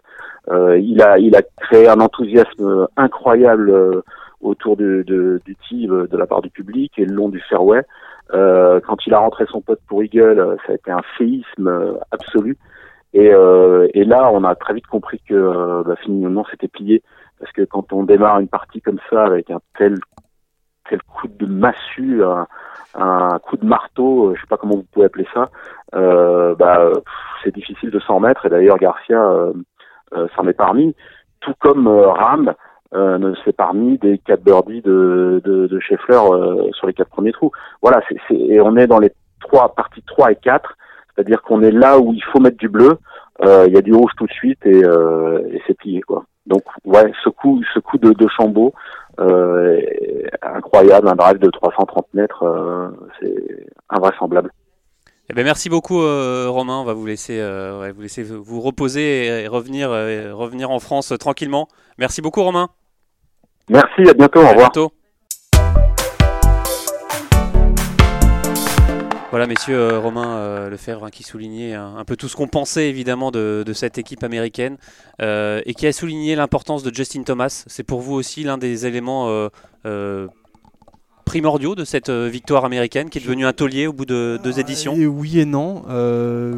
[0.50, 4.02] il a créé un enthousiasme incroyable
[4.42, 5.56] autour de, de, du
[5.90, 7.82] euh, de la part du public et le long du fairway.
[8.34, 11.94] Euh, quand il a rentré son pote pour Eagle, ça a été un séisme euh,
[12.10, 12.56] absolu.
[13.14, 17.02] Et, euh, et là, on a très vite compris que bah, finalement c'était plié
[17.38, 19.98] parce que quand on démarre une partie comme ça avec un tel
[21.14, 22.22] coup de massue,
[22.94, 25.50] un, coup de marteau, je sais pas comment vous pouvez appeler ça,
[25.92, 26.90] bah,
[27.42, 28.46] c'est difficile de s'en remettre.
[28.46, 29.52] Et d'ailleurs, Garcia
[30.36, 30.94] s'en est parmi,
[31.40, 32.54] tout comme Ram
[32.94, 37.32] euh, c'est parmi des quatre birdies de, de, de Scheffler euh, sur les quatre premiers
[37.32, 37.50] trous.
[37.80, 40.76] Voilà, c'est, et on est dans les trois parties 3 et 4,
[41.14, 42.98] c'est-à-dire qu'on est là où il faut mettre du bleu,
[43.42, 46.24] euh, il y a du rouge tout de suite et, euh, et c'est plié quoi.
[46.46, 48.74] Donc ouais, ce coup, ce coup de, de Chambaud,
[49.20, 49.80] euh,
[50.42, 52.88] incroyable, un drive de 330 mètres, euh,
[53.20, 54.50] c'est invraisemblable.
[55.30, 59.48] Eh ben merci beaucoup Romain, on va vous laisser, ouais, vous laisser vous reposer et
[59.48, 61.68] revenir, revenir en France tranquillement.
[61.96, 62.68] Merci beaucoup Romain.
[63.68, 64.70] Merci, à bientôt, au revoir.
[64.72, 64.92] Bientôt.
[69.30, 72.90] Voilà, messieurs, euh, Romain euh, Lefebvre hein, qui soulignait un, peu tout ce qu'on pensait
[72.90, 74.76] évidemment de, cette équipe américaine
[75.22, 77.64] euh, et qui a souligné l'importance de Justin Thomas.
[77.66, 79.48] C'est pour vous aussi l'un des éléments
[81.24, 84.94] primordiaux de cette victoire américaine qui est devenue un taulier au bout de deux éditions
[84.94, 85.84] Oui et non.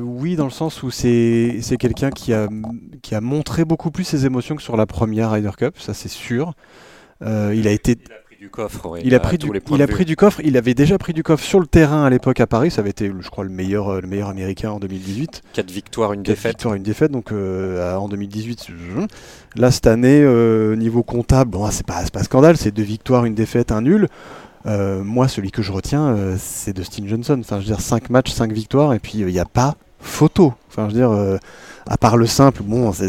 [0.02, 2.48] oui, dans le sens où c'est quelqu'un qui a,
[3.02, 6.08] qui a montré beaucoup plus ses émotions que sur la première Ryder Cup, ça c'est
[6.08, 6.54] sûr.
[7.22, 7.96] Euh, il a été
[8.38, 8.98] du coffre.
[9.02, 10.40] il a pris du, il a pris du coffre.
[10.44, 12.70] Il avait déjà pris du coffre sur le terrain à l'époque à Paris.
[12.70, 15.42] Ça avait été, je crois, le meilleur, euh, le meilleur américain en 2018.
[15.52, 16.52] 4 victoires, une défaite.
[16.52, 17.12] victoires, une défaite.
[17.12, 18.68] Donc euh, en 2018,
[19.56, 20.24] là cette année,
[20.76, 22.56] niveau comptable, bon, c'est pas, pas scandale.
[22.56, 24.08] C'est deux victoires, une défaite, un nul.
[24.66, 27.38] moi, celui que je retiens, c'est Dustin Johnson.
[27.40, 30.52] Enfin, je veux dire, 5 matchs, 5 victoires, et puis il n'y a pas photo.
[30.70, 31.36] Enfin, je veux dire, euh,
[31.86, 33.04] à part le simple, bon, ça,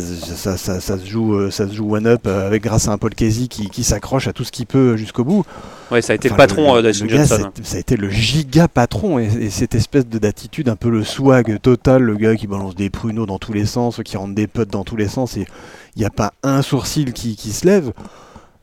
[0.58, 2.98] ça- ça se joue, euh, ça se joue one up euh, avec grâce à un
[2.98, 5.46] Paul Casey qui, qui s'accroche à tout ce qu'il peut jusqu'au bout.
[5.92, 7.50] Ouais, ça a été Enfin, le patron Dustin gars, Johnson.
[7.56, 10.90] c'est- Ça a été le giga patron et, et cette espèce de- d'attitude, un peu
[10.90, 14.36] le swag total, le gars qui balance des pruneaux dans tous les sens, qui rentre
[14.36, 15.48] des potes dans tous les sens et
[15.96, 17.92] il n'y a pas un sourcil qui, qui se lève.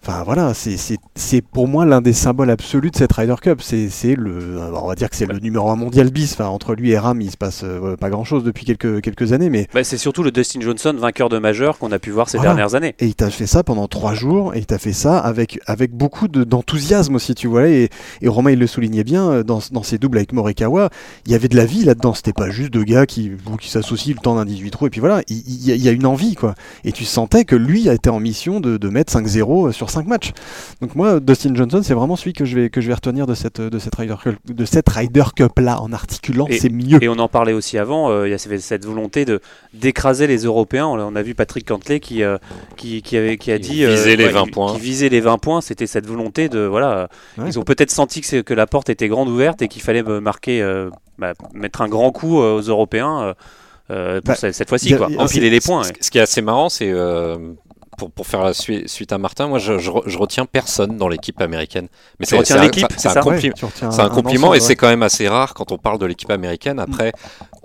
[0.05, 3.63] Enfin voilà, c'est- pour moi l'un des symboles absolus de cette Ryder Cup.
[3.63, 6.33] C'est le, on va dire que c'est le numéro un mondial bis.
[6.33, 9.33] Enfin entre lui et Ram, il se passe euh, pas grand chose depuis quelques quelques
[9.33, 12.29] années, mais Bah, c'est surtout le Dustin Johnson, vainqueur de majeur, qu'on a pu voir
[12.29, 12.51] ces Voilà.
[12.55, 12.97] dernières années.
[12.99, 15.93] Et il t'a fait ça pendant trois jours, et il t'a fait ça avec, avec
[15.93, 17.69] beaucoup de- d'enthousiasme aussi, tu vois.
[17.69, 17.89] Et,
[18.23, 20.91] et Romain, il le soulignait bien, euh, dans, dans ses doubles avec Morikawa,
[21.27, 22.13] il y avait de la vie là-dedans.
[22.15, 25.01] C'était pas juste deux gars qui, qui s'associent le temps d'un 18 trous, et puis
[25.01, 26.57] voilà, il, il y a- il y a une envie, quoi.
[26.85, 30.07] Et tu sentais que lui a été en mission de, de mettre 5-0 sur 5
[30.07, 30.33] matchs.
[30.81, 33.35] Donc moi, Dustin Johnson, c'est vraiment celui que je vais, que je vais retenir de
[33.35, 37.03] cette, de cette Ryder Cup, de cette Ryder Cup-là, en articulant, c'est mieux.
[37.03, 39.41] Et on en parlait aussi avant, euh, il y a cette- cette volonté de
[39.75, 40.87] d'écraser les Européens.
[40.87, 42.37] On a- vu Patrick Cantley qui, euh,
[42.77, 44.73] qui, qui, avait, qui a Qui dit euh, visait les ouais, 20 qui- points.
[44.75, 47.09] Qui visait les 20 points, c'était cette volonté de voilà.
[47.39, 47.45] Ouais.
[47.47, 50.03] Ils ont peut-être senti que, c'est- que la porte était grande ouverte et qu'il fallait
[50.09, 53.35] euh, marquer, euh, bah, mettre un grand coup euh, aux Européens euh,
[53.91, 55.83] euh, pour Bah, cette, cette fois-ci, Empiler les points.
[55.85, 55.95] Ce, ouais.
[56.01, 57.37] ce qui est assez marrant, c'est euh,
[57.99, 60.97] pour, pour faire la sui- suite à Martin, moi je, je, re- je retiens personne
[60.97, 61.89] dans l'équipe américaine.
[62.19, 64.61] Mais Tu retiens c'est un- l'équipe, c'est un, Ouais, compli- c'est un compliment ensemble, et
[64.61, 64.77] c'est ouais.
[64.77, 66.79] quand même assez rare quand on parle de l'équipe américaine.
[66.79, 67.13] Après,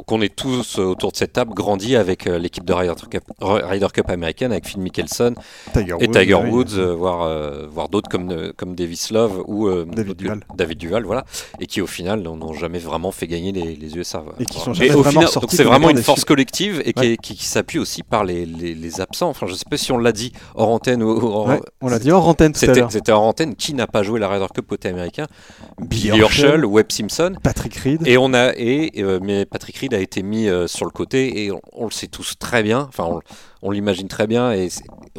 [0.06, 3.88] qu'on ait tous autour de cette table grandi avec euh, l'équipe de Ryder Cup, Ryder
[3.94, 5.34] Cup américaine, avec Phil Mickelson
[5.74, 6.50] Tiger et Woods, Tiger oui.
[6.50, 10.40] Woods, euh, voire, euh, voire d'autres comme, euh, comme Davis Love ou euh, David Duval.
[10.56, 11.26] David Duval, voilà,
[11.60, 14.24] et qui au final n'ont jamais vraiment fait gagner les, les USA.
[14.40, 14.66] Et qui Voilà.
[14.66, 17.00] sont Et jamais au vraiment final, sortis donc c'est vraiment une force collective et qui,
[17.00, 17.12] Ouais.
[17.14, 19.30] est- qui, qui s'appuie aussi par les, les, les absents.
[19.30, 22.00] Enfin, je sais pas si on l'a dit hors antenne ou hors- Ouais, on l'a
[22.00, 22.92] dit hors antenne tout à C'était l'heure.
[22.92, 23.56] c'était hors antenne.
[23.56, 25.28] Qui n'a pas joué la Ryder Cup côté américain?
[25.80, 26.66] Billy Horschel.
[26.66, 27.34] Webb Simpson.
[27.42, 28.06] Patrick Reed.
[28.08, 31.44] Et on a et euh, mais Patrick Reed a été mis euh, sur le côté
[31.46, 32.86] et on, on le sait tous très bien.
[32.90, 33.22] Enfin, on,
[33.62, 34.70] on l'imagine très bien et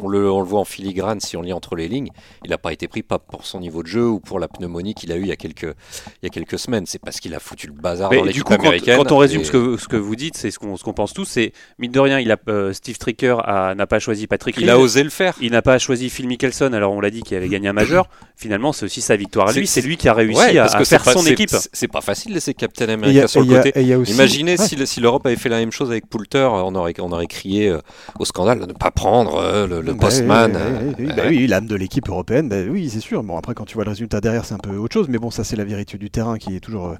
[0.01, 2.09] on le, on le voit en filigrane si on lit entre les lignes.
[2.43, 4.93] Il n'a pas été pris pas pour son niveau de jeu ou pour la pneumonie
[4.93, 6.85] qu'il a eu il y a quelques il y a quelques semaines.
[6.85, 8.97] C'est parce qu'il a foutu le bazar Mais dans du l'équipe coup, quand, américaine.
[8.97, 10.93] quand on résume Et- ce que, ce que vous dites, c'est ce qu'on ce qu'on
[10.93, 13.37] pense tous, c'est mine de rien, il a, euh, Steve Tricker
[13.75, 15.35] n'a pas choisi Patrick il a osé le faire.
[15.41, 18.09] Il n'a pas choisi Phil Mickelson, alors on l'a dit qu'il avait gagné un majeur.
[18.35, 19.67] Finalement, c'est aussi sa victoire à lui.
[19.67, 21.49] C'est- lui qui a réussi Ouais, à, parce à faire pas- son équipe.
[21.49, 23.95] c'est- pas facile de laisser Captain America a- sur le côté.
[23.95, 24.65] aussi- Imaginez Ouais.
[24.67, 27.67] si, si l'Europe avait fait la même chose avec Poulter, on aurait, on aurait crié
[27.69, 27.79] euh,
[28.19, 30.55] au scandale de ne pas prendre euh, le, le postman.
[30.55, 33.21] euh, euh, bah oui, l'âme de l'équipe européenne, bah oui, c'est sûr.
[33.23, 35.29] Bon, après, quand tu vois le résultat derrière, c'est un peu autre chose, mais bon,
[35.31, 36.95] ça, c'est la vérité du terrain qui est toujours euh,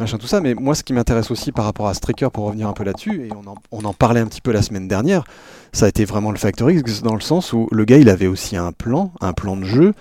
[0.00, 0.40] machin, tout ça.
[0.40, 3.26] Mais moi, ce qui m'intéresse aussi par rapport à Stricker, pour revenir un peu là-dessus,
[3.26, 3.28] et
[3.70, 5.24] on en, parlait un petit peu la semaine dernière,
[5.72, 8.26] ça a été vraiment le Factor X dans le sens où le gars, il avait
[8.26, 9.92] aussi un plan, un plan de jeu.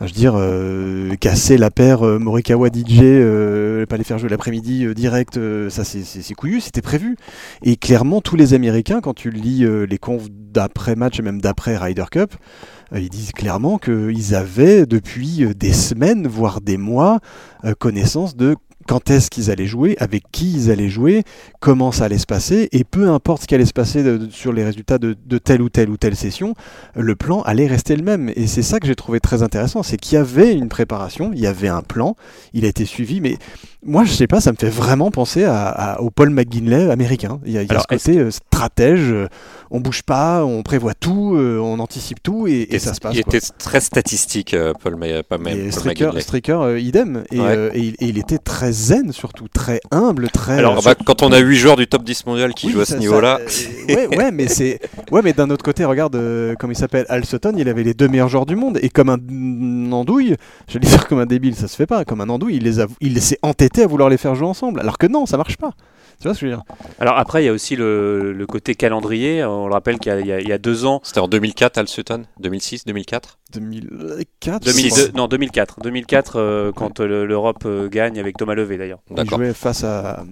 [0.00, 4.28] Je veux dire, euh, casser la paire euh, Morikawa DJ, euh, pas les faire jouer
[4.28, 5.40] l'après-midi direct,
[5.70, 7.16] ça c'est- couillu, c'était prévu.
[7.62, 12.04] Et clairement, tous les Américains, quand tu lis les confs d'après-match et même d'après Ryder
[12.10, 12.34] Cup,
[12.94, 17.20] ils disent clairement qu'ils avaient depuis des semaines, voire des mois,
[17.78, 18.54] connaissance de
[18.86, 21.24] quand est-ce qu'ils allaient jouer, avec qui ils allaient jouer,
[21.60, 24.30] comment ça allait se passer, et peu importe ce qui allait se passer de- de-
[24.30, 26.54] sur les résultats de, de telle ou telle ou telle session,
[26.94, 28.30] le plan allait rester le même.
[28.36, 31.40] Et c'est ça que j'ai trouvé très intéressant, c'est qu'il y avait une préparation, il
[31.40, 32.16] y avait un plan,
[32.52, 33.36] il a été suivi, mais
[33.84, 37.40] moi je sais pas, ça me fait vraiment penser à, à- au Paul McGinley américain.
[37.44, 39.28] Il y a, il y a Alors, ce côté euh, stratège, euh,
[39.70, 43.14] on bouge pas, on prévoit tout, euh, on anticipe tout, et, et ça se passe.
[43.16, 43.34] Il quoi.
[43.36, 46.20] était très statistique, Paul, Ma- pas même, Et Paul Stricker, McGinley.
[46.22, 47.24] Stricker, idem.
[47.32, 47.46] Et, Ouais.
[47.48, 50.58] euh, et il, et il était très zen, surtout très humble, très.
[50.58, 52.80] Alors, euh, bah, quand on a 8 joueurs du top 10 mondial qui oui, jouent
[52.80, 54.80] à ce niveau-là, euh, ouais, ouais, mais c'est.
[55.10, 57.94] Ouais, mais d'un autre côté, regarde, euh, comme il s'appelle, Al Sutton, il avait les
[57.94, 58.78] deux meilleurs joueurs du monde.
[58.82, 60.36] Et comme un andouille,
[60.68, 62.04] je vais dire comme un débile, ça se fait pas.
[62.04, 64.80] Comme un andouille, il les a, il s'est entêté à vouloir les faire jouer ensemble.
[64.80, 65.72] Alors que non, ça marche pas.
[66.20, 66.64] Tu vois ce que je veux dire
[66.98, 69.44] Alors après, il y a aussi le, le côté calendrier.
[69.44, 72.24] On le rappelle qu'il y a- y, y deux ans, c'était en 2004, Al Sutton
[72.40, 78.54] 2006, 2004 2004 2002 non 2004, 2004 euh, quand euh, l'Europe euh, gagne avec Thomas
[78.54, 78.98] Levé d'ailleurs.
[79.10, 79.38] Il D'accord.
[79.38, 80.24] jouait face à.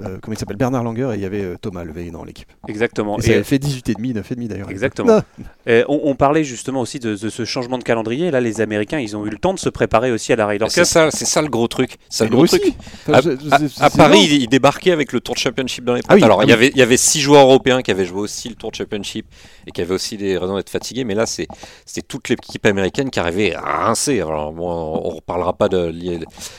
[0.00, 2.48] Euh, comment il s'appelle Bernard Langer et il y avait euh, Thomas Levé dans l'équipe.
[2.68, 3.18] Exactement.
[3.18, 4.70] Et ça Et- avait fait 18,5, 9,5 d'ailleurs.
[4.70, 5.20] Exactement.
[5.66, 8.30] Et on, on parlait justement aussi de, de ce changement de calendrier.
[8.30, 10.66] Là, les Américains, ils ont eu le temps de se préparer aussi à la Ryder
[10.68, 10.88] C'est Cup.
[10.88, 11.96] ça, c'est ça le gros truc.
[12.08, 12.58] C'est le gros aussi.
[12.60, 12.74] truc.
[13.08, 14.32] Enfin, À, je- je- à- c'est- à c'est Paris, énorme.
[14.32, 16.10] il, il débarquait avec le Tour de Championship dans les pattes.
[16.10, 16.54] Ah oui, Alors, ah il, y oui.
[16.54, 19.26] avait, il y avait six joueurs européens qui avaient joué aussi le Tour de Championship
[19.66, 21.04] et qui avaient aussi des raisons d'être fatigués.
[21.04, 21.48] Mais là, c'est-
[21.86, 24.20] c'était toute l'équipe américaine qui arrivait à rincer.
[24.20, 24.70] Alors, bon,
[25.04, 25.92] on ne reparlera pas de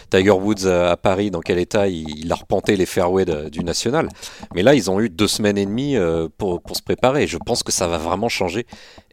[0.10, 3.64] Tiger Woods à, à Paris, dans quel état il, il a repenté les fairways du
[3.64, 4.10] national.
[4.56, 7.28] Mais là, ils ont eu deux semaines et demie euh, pour, pour se préparer.
[7.28, 8.66] Je pense que ça va vraiment changer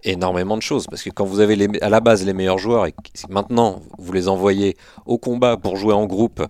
[0.05, 0.87] énormément de choses.
[0.87, 3.81] Parce que quand vous avez les, à la base les meilleurs joueurs et que maintenant
[3.99, 6.43] vous les envoyez au combat pour jouer en groupe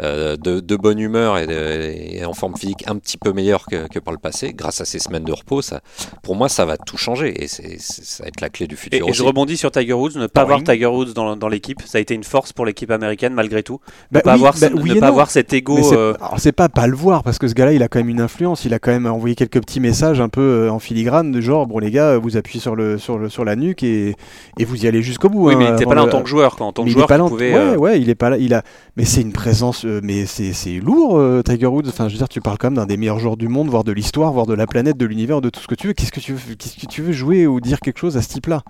[0.00, 3.64] euh, de, de, bonne humeur et, de, et, en forme physique un petit peu meilleure
[3.64, 5.80] que, que, par le passé, grâce à ces semaines de repos, ça,
[6.22, 9.06] pour moi, ça va tout changer et c'est, ça va être la clé du futur.
[9.06, 11.80] Et, et je rebondis sur Tiger Woods, ne pas avoir Tiger Woods dans, dans, l'équipe,
[11.86, 13.80] ça a été une force pour l'équipe américaine malgré tout.
[14.10, 15.82] Bah ne pas oui, avoir, bah ne oui pas avoir cet ego.
[15.82, 17.98] C'est- euh, Alors c'est pas pas le voir parce que ce gars-là il a quand
[17.98, 20.78] même une influence, il a quand même envoyé quelques petits messages un peu euh, en
[20.78, 23.82] filigrane de genre bon les gars vous appuyez sur le sur le sur la nuque
[23.82, 24.14] et,
[24.58, 25.46] et vous y allez jusqu'au bout.
[25.48, 26.56] oui, hein, mais il n'était avant pas là en tant que joueur.
[26.56, 26.66] Quoi.
[26.66, 27.52] En tant que il joueur, pas tu là en- pouvais.
[27.52, 28.38] ouais, euh, ouais, il est pas là.
[28.38, 28.62] Il a,
[28.96, 31.88] mais c'est une présence, euh, mais c'est c'est lourd, euh, Tiger Woods.
[31.88, 33.84] Enfin, je veux dire, tu parles quand même d'un des meilleurs joueurs du monde, voire
[33.84, 35.92] de l'histoire, voire de la planète, de l'univers, de tout ce que tu veux.
[35.92, 38.28] Qu'est-ce que tu veux, qu'est-ce que tu veux jouer ou dire quelque chose à ce
[38.28, 38.62] type-là?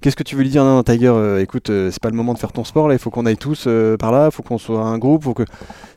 [0.00, 0.64] Qu'est-ce que tu veux lui dire?
[0.64, 2.94] Non, non, Tiger, euh, écoute, c'est pas le moment de faire ton sport là.
[2.94, 4.26] Il faut qu'on aille tous par là.
[4.26, 5.24] Il faut qu'on soit un groupe.
[5.24, 5.44] Faut que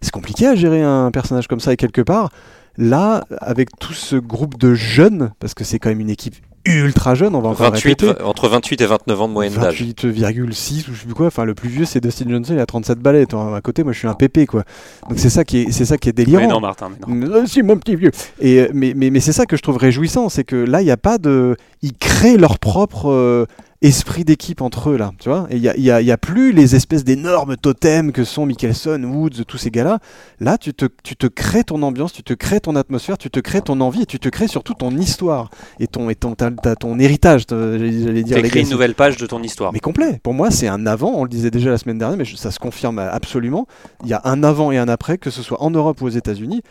[0.02, 2.30] c'est compliqué à gérer un personnage comme ça et quelque part.
[2.78, 7.16] Là, avec tout ce groupe de jeunes, parce que c'est quand même une équipe ultra
[7.16, 8.24] jeune, on va encore le 28, répéter.
[8.24, 9.82] entre 28 et 29 ans de moyenne d'âge.
[9.82, 11.28] 28,6 ou je sais plus quoi.
[11.28, 13.26] Enfin, le plus vieux c'est Dustin Johnson, il a 37 balais.
[13.26, 14.64] Toi, à côté, moi je suis un pépé quoi.
[15.10, 16.42] Donc c'est ça qui est, c'est ça qui est délirant.
[16.42, 17.28] Mais non, Martin, mais non.
[17.28, 18.12] Mais, euh, si, mon petit vieux.
[18.40, 20.86] Et, euh, mais mais, mais c'est ça que je trouve réjouissant, c'est que là, il
[20.86, 21.56] n'y a pas de.
[21.82, 23.46] Ils créent leur propre euh,
[23.84, 25.12] esprit d'équipe entre eux, là.
[25.20, 28.24] Tu vois Et il a, y a, y a plus les espèces d'énormes totems que
[28.24, 30.00] sont Mickelson, Woods, tous ces gars-là.
[30.40, 33.40] Là, tu te, tu te crées ton ambiance, tu te crées ton atmosphère, tu te
[33.40, 36.50] crées ton envie et tu te crées surtout ton histoire et ton, et ton, ta-
[36.52, 37.44] ta- ton héritage.
[37.50, 39.74] J'allais dire écris une nouvelle page de ton histoire.
[39.74, 40.20] Mais complet.
[40.24, 41.12] Pour moi, c'est un avant.
[41.16, 43.68] On le disait déjà la semaine dernière, mais je- ça se confirme absolument.
[44.04, 46.10] Il y a un avant et un après, que ce soit en Europe ou aux
[46.10, 46.62] États-Unis.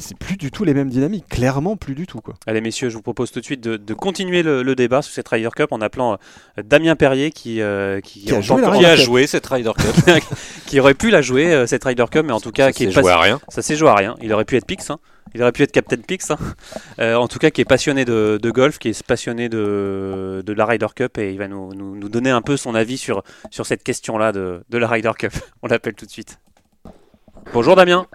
[0.00, 1.28] C'est plus du tout les mêmes dynamiques.
[1.28, 2.18] Clairement, plus du tout.
[2.20, 2.34] Quoi.
[2.46, 5.14] Allez messieurs, je vous propose tout de suite de, de continuer le, le débat sur
[5.14, 6.14] cette Ryder Cup en appelant
[6.58, 10.14] euh, Damien Perrier qui, euh, qui, Qui a joué Qui a cette Ryder Cup
[10.66, 12.84] qui aurait pu la jouer euh, cette Ryder Cup, mais en tout cas Ça qui
[12.84, 13.40] est joué à rien.
[13.48, 14.16] ça s'est joué à rien.
[14.22, 14.98] Il aurait pu être Pix, hein.
[15.34, 16.38] il aurait pu être Captain Pix, hein.
[16.98, 20.52] Euh, en tout cas qui est passionné de, de golf, qui est passionné de, de
[20.52, 23.22] la Ryder Cup et il va nous, nous, nous donner un peu son avis sur,
[23.50, 25.32] sur cette question-là de, de la Ryder Cup.
[25.62, 26.38] On l'appelle tout de suite.
[27.52, 28.06] Bonjour Damien.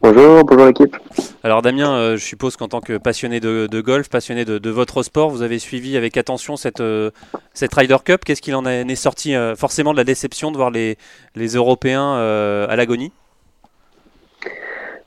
[0.00, 0.96] Bonjour, bonjour l'équipe.
[1.42, 4.70] Alors Damien, euh, je suppose qu'en tant que passionné de, de golf, passionné de, de
[4.70, 7.10] votre sport, vous avez suivi avec attention cette, euh,
[7.54, 8.22] cette Ryder Cup.
[8.24, 10.98] Qu'est-ce qu'il en est, sorti euh, Forcément de la déception de voir les,
[11.34, 13.12] les Européens euh, à l'agonie?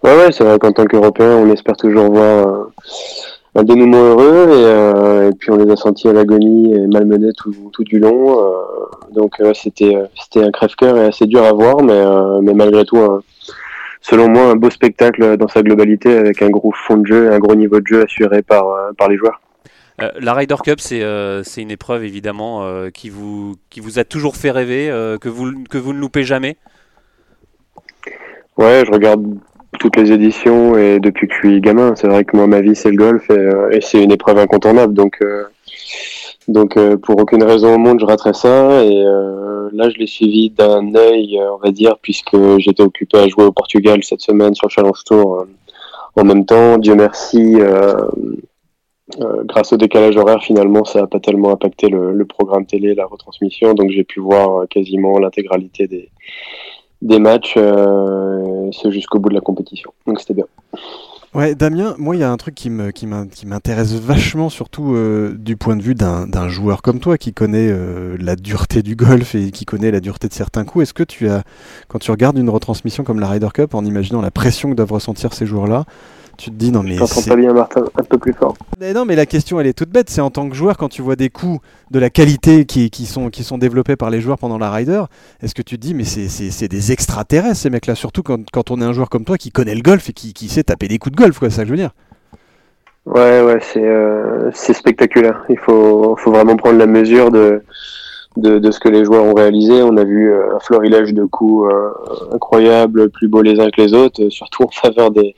[0.04, 2.68] Ouais, ouais, c'est vrai qu'en tant qu'Européen, on espère toujours voir
[3.56, 7.54] un dénouement heureux et, et puis on les a sentis à l'agonie et malmenés tout,
[7.72, 8.38] tout du long.
[9.14, 12.02] donc c'était c'était un crève-cœur et assez dur à voir, mais,
[12.42, 13.22] mais malgré tout, un-
[14.02, 17.40] selon moi, un beau spectacle dans sa globalité avec un gros fond de jeu un
[17.40, 19.40] gros niveau de jeu assuré par, euh, par les joueurs.
[20.02, 24.00] Euh, La Ryder Cup, c'est euh, c'est une épreuve évidemment euh, qui, vous, qui vous
[24.00, 24.90] a toujours fait rêver,
[25.22, 26.58] que, vous, que vous ne loupez jamais?
[28.58, 29.24] Ouais, je regarde
[29.80, 32.76] toutes les éditions et depuis que je suis gamin, c'est vrai que moi ma vie
[32.76, 34.94] c'est le golf et, et c'est une épreuve incontournable.
[34.94, 35.20] Donc
[36.48, 40.08] donc euh, pour aucune raison au monde je raterais ça et euh, là je l'ai
[40.08, 44.22] suivi d'un œil euh, on va dire puisque j'étais occupé à jouer au Portugal cette
[44.22, 45.46] semaine sur le Challenge Tour
[46.16, 46.78] en même temps.
[46.78, 47.56] Dieu merci.
[49.44, 53.74] grâce au décalage horaire, finalement, ça n'a pas tellement impacté le, programme télé, la retransmission,
[53.74, 56.10] donc j'ai pu voir quasiment l'intégralité des,
[57.02, 59.92] des matchs, euh, ce jusqu'au bout de la compétition.
[60.06, 60.46] Donc c'était bien.
[61.34, 65.78] Ouais, Damien, moi, il y a un truc qui m'intéresse vachement, surtout euh, du point
[65.78, 69.52] de vue d'un d'un joueur comme toi qui connaît euh, la dureté du golf et
[69.52, 70.84] qui connaît la dureté de certains coups.
[70.84, 71.44] Est-ce que tu as,
[71.88, 74.92] quand tu regardes une retransmission comme la Ryder Cup, en imaginant la pression que doivent
[74.92, 75.86] ressentir ces joueurs-là,
[76.38, 78.56] tu te dis non mais Je pas bien, Martin, un peu plus fort.
[78.80, 80.10] Mais non, mais la question, elle est toute bête.
[80.10, 81.60] C'est en tant que joueur, quand tu vois des coups
[81.92, 85.04] de la qualité qui, qui sont, qui sont développés par les joueurs pendant la Ryder,
[85.42, 88.40] est-ce que tu te dis, mais c'est- c'est c'est des extraterrestres, ces mecs-là, surtout quand,
[88.52, 90.64] quand on est un joueur comme toi qui connaît le golf et qui, qui sait
[90.64, 91.92] taper des coups de golf, quoi, c'est ça que je veux dire.
[93.06, 95.44] Ouais, ouais, c'est euh, c'est spectaculaire.
[95.50, 97.64] Il faut, faut vraiment prendre la mesure de,
[98.38, 99.82] de, de ce que les joueurs ont réalisé.
[99.84, 101.90] On a vu euh, un florilège de coups euh,
[102.34, 105.36] incroyables, plus beaux les uns que les autres, euh, surtout en faveur des,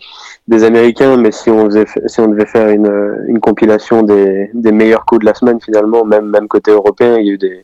[0.48, 1.18] des Américains.
[1.18, 5.06] Mais si on, faisait, si on devait faire une, euh, une compilation des, des meilleurs
[5.06, 7.64] coups de la semaine, finalement, même, même côté européen, il y a eu des,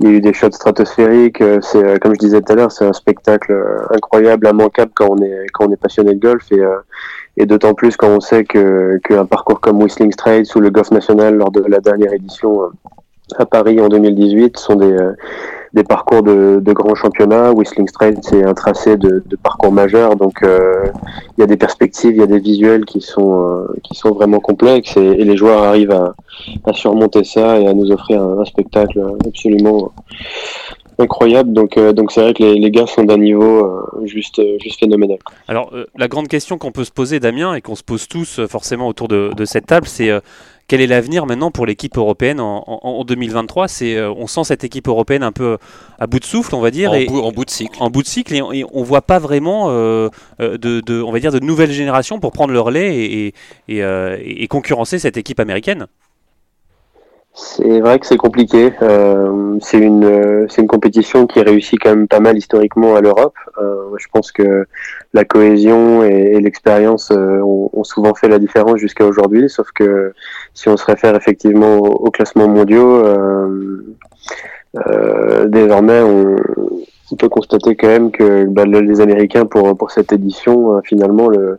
[0.00, 1.42] il y a eu des shots stratosphériques.
[1.60, 3.52] C'est, comme je disais tout à l'heure, c'est un spectacle
[3.90, 6.50] incroyable, immanquable quand on est, quand on est passionné de golf.
[6.52, 6.62] Et,
[7.36, 10.90] et d'autant plus quand on sait que qu'un parcours comme Whistling Straits ou le Golf
[10.90, 12.70] National lors de la dernière édition
[13.36, 15.12] à Paris en 2018 sont des, euh,
[15.74, 17.52] des parcours de, de grands championnats.
[17.52, 20.86] Whistling Straits c'est un tracé de, parcours majeur, donc euh,
[21.36, 24.12] il y a des perspectives, il y a des visuels qui sont euh, qui sont
[24.12, 26.14] vraiment complexes et, les joueurs arrivent à,
[26.72, 29.92] surmonter ça et à nous offrir un, spectacle absolument
[30.98, 31.52] incroyable.
[31.52, 33.68] Donc donc c'est vrai que les, gars sont d'un niveau
[34.04, 35.18] juste juste phénoménal.
[35.48, 38.88] Alors, la grande question qu'on peut se poser, Damien, et qu'on se pose tous forcément
[38.88, 40.10] autour de, cette table, c'est
[40.68, 45.22] quel est l'avenir maintenant pour l'équipe européenne en, 2023 C'est, on sent cette équipe européenne
[45.22, 45.58] un peu
[45.98, 47.82] à bout de souffle, on va dire, en, et, bout, en bout de cycle.
[47.82, 50.10] En bout de cycle, et, on, ne voit pas vraiment de,
[50.56, 53.34] de, on va dire, de nouvelles générations pour prendre le relais et,
[53.68, 55.86] et concurrencer cette équipe américaine.
[57.38, 58.72] C'est vrai que c'est compliqué.
[58.82, 63.00] Euh, c'est une euh, c'est une compétition qui réussit quand même pas mal historiquement à
[63.00, 63.36] l'Europe.
[63.62, 64.66] Euh, je pense que
[65.14, 69.48] la cohésion et, l'expérience euh, ont, ont, souvent fait la différence jusqu'à aujourd'hui.
[69.48, 70.12] Sauf que
[70.54, 73.94] si on se réfère effectivement au, classement mondiaux, euh,
[75.46, 76.36] désormais on,
[77.12, 81.58] on, peut constater quand même que bah, les Américains pour pour cette édition finalement le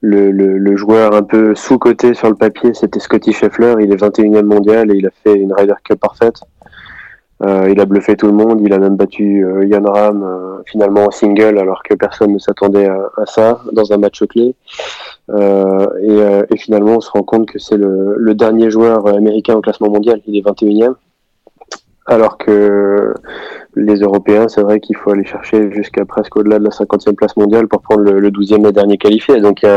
[0.00, 3.74] le, le, joueur un peu sous-coté sur le papier, c'était Scotty Scheffler.
[3.80, 6.36] Il est 21e mondial et il a fait une Ryder Cup parfaite.
[7.42, 8.60] Euh, il a bluffé tout le monde.
[8.62, 12.38] Il a même battu euh, Yann Ram euh, finalement en single alors que personne ne
[12.38, 14.54] s'attendait à, ça dans un match clé.
[15.28, 16.18] Et,
[16.50, 20.20] et, finalement, on se rend compte que c'est le, dernier joueur américain au classement mondial.
[20.26, 20.94] Il est 21e.
[22.08, 23.12] Alors que
[23.74, 27.36] les Européens, c'est vrai qu'il faut aller chercher jusqu'à presque au-delà de la 50e place
[27.36, 29.40] mondiale pour prendre le, 12e et dernier qualifié.
[29.40, 29.68] Donc il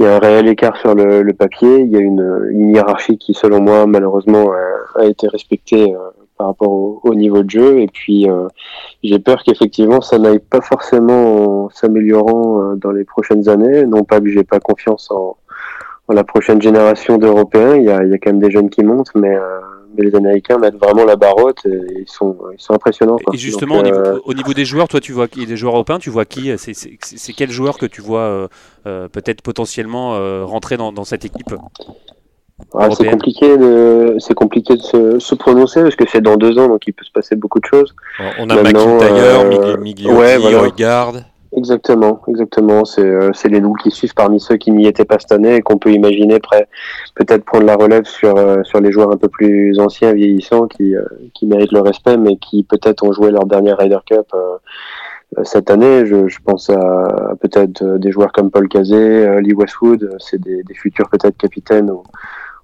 [0.00, 1.78] y, a un, réel écart sur le, papier.
[1.78, 4.50] Il y a une, hiérarchie qui, selon moi, malheureusement,
[4.96, 7.80] a, été respectée euh, par rapport au, au, niveau de jeu.
[7.80, 8.48] Et puis euh,
[9.02, 13.86] j'ai peur qu'effectivement, ça n'aille pas forcément s'améliorant euh, dans les prochaines années.
[13.86, 15.36] Non pas que j'ai pas confiance en,
[16.08, 17.76] en, la prochaine génération d'Européens.
[17.76, 19.36] Il y a, il y a quand même des jeunes qui montent, mais
[19.96, 23.18] mais les Américains mettent vraiment la barotte et ils sont, ils sont impressionnants.
[23.32, 26.10] Et justement, euh, au, niveau, des joueurs, toi, tu vois qui des joueurs européens, tu
[26.10, 28.48] vois qui C'est quel joueur que tu vois euh,
[28.86, 30.12] euh, peut-être potentiellement
[30.46, 31.54] rentrer dans, cette équipe?
[32.74, 36.68] Ah, c'est compliqué de c'est compliqué de se, prononcer parce que c'est dans deux ans
[36.68, 37.94] donc il peut se passer beaucoup de choses.
[38.38, 40.38] On a McIntyre, Miguel, ouais,
[41.56, 42.84] Exactement, exactement.
[42.84, 45.62] C'est euh, les loups qui suivent parmi ceux qui n'y étaient pas cette année et
[45.62, 46.38] qu'on peut imaginer
[47.14, 50.94] peut-être prendre la relève sur euh, sur les joueurs un peu plus anciens, vieillissants, qui
[50.94, 54.26] euh, qui méritent le respect, mais qui peut-être ont joué leur dernière Ryder Cup
[55.44, 56.04] cette année.
[56.04, 60.16] Je, je pense à, peut-être des joueurs comme Paul Cazé, Lee Westwood.
[60.18, 62.02] C'est des, des futurs peut-être capitaines ou,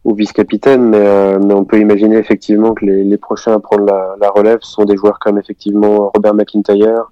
[0.04, 4.16] ou vice-capitaines, mais, mais on peut imaginer effectivement que les, les prochains à prendre la,
[4.20, 7.10] la relève sont des joueurs comme effectivement Robert McIntyre.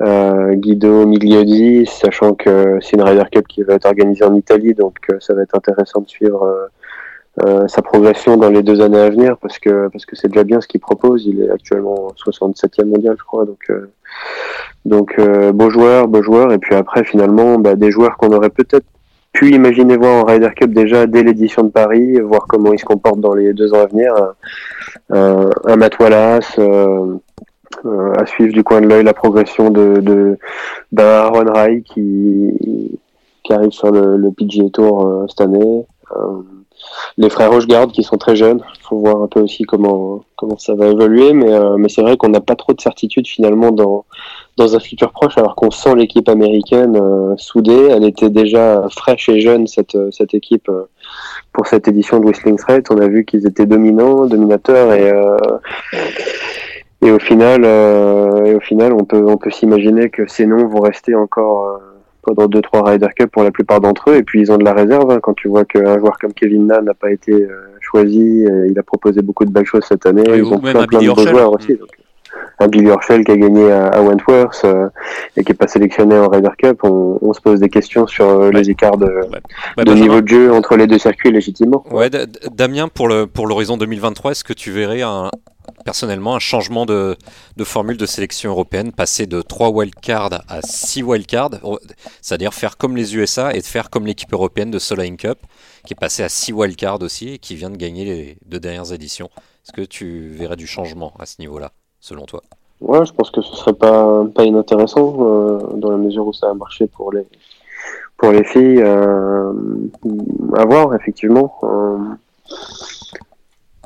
[0.00, 4.72] Euh, Guido Migliodi, sachant que c'est une Ryder Cup qui va être organisée en Italie,
[4.72, 6.68] donc euh, ça va être intéressant de suivre
[7.44, 10.44] euh, sa progression dans les deux années à venir, parce que parce que c'est déjà
[10.44, 11.26] bien ce qu'il propose.
[11.26, 13.72] Il est actuellement 67e mondial, je crois, donc
[14.84, 15.20] donc
[15.52, 18.86] beau joueur, beau joueur, et puis après finalement bah, des joueurs qu'on aurait peut-être
[19.32, 22.84] pu imaginer voir en Ryder Cup déjà dès l'édition de Paris, voir comment il se
[22.84, 24.12] comporte dans les deux ans à venir.
[25.10, 26.58] Un, un Matt Wallace,
[27.84, 30.38] euh, à suivre du coin de l'œil la progression de, de
[30.90, 32.98] d'un Aaron Rai qui,
[33.44, 35.86] qui arrive sur le, le PGA Tour euh, cette année.
[36.78, 40.24] Euh, les frères Rochegarde qui sont très jeunes, il faut voir un peu aussi comment
[40.36, 43.72] comment ça va évoluer, mais mais c'est vrai qu'on n'a pas trop de certitude finalement
[43.72, 44.04] dans
[44.56, 46.96] dans un futur proche, alors qu'on sent l'équipe américaine
[47.36, 47.88] soudée.
[47.90, 50.70] Elle était déjà fraîche et jeune cette cette équipe
[51.52, 52.84] pour cette édition de Whistling Thread.
[52.90, 55.12] On a vu qu'ils étaient dominants, dominateurs et
[57.00, 60.80] et au final, euh, au final, on peut, on peut s'imaginer que ces noms vont
[60.80, 61.78] rester encore euh,
[62.34, 64.16] pendant deux trois Ryder Cup pour la plupart d'entre eux.
[64.16, 66.66] Et puis ils ont de la réserve hein, quand tu vois qu'un joueur comme Kevin
[66.66, 67.48] Na n'a pas été euh,
[67.80, 68.44] choisi.
[68.68, 70.24] il a proposé beaucoup de belles choses cette année.
[70.26, 71.74] ils ont plein, plein de beaux joueurs aussi.
[71.74, 71.88] Donc,
[72.60, 74.66] un Billy Horschel qui a gagné à, Wentworth
[75.36, 78.50] et qui est pas sélectionné en Ryder Cup, on, on se pose des questions sur
[78.50, 79.08] les écarts de,
[79.76, 81.84] de niveau de jeu entre les deux circuits légitimement.
[81.90, 82.10] Ouais,
[82.52, 85.30] Damien, pour le pour l'horizon 2023, est-ce que tu verrais un,
[85.88, 87.16] personnellement un changement de,
[87.62, 91.52] formule de sélection européenne, passer de 3 wildcards à 6 wildcards,
[92.20, 95.38] c'est-à-dire faire comme les USA et faire comme l'équipe européenne de Solheim Cup,
[95.86, 98.92] qui est passée à 6 wildcards aussi et qui vient de gagner les deux dernières
[98.92, 99.30] éditions.
[99.64, 102.42] Est-ce que tu verrais du changement à ce niveau-là, selon toi?
[102.82, 106.50] Ouais, je pense que ce serait pas, pas inintéressant, euh, dans la mesure où ça
[106.50, 107.26] a marché pour les,
[108.18, 108.82] pour les filles.
[108.82, 109.54] Euh,
[110.54, 111.54] à voir, effectivement.
[111.62, 111.96] Euh,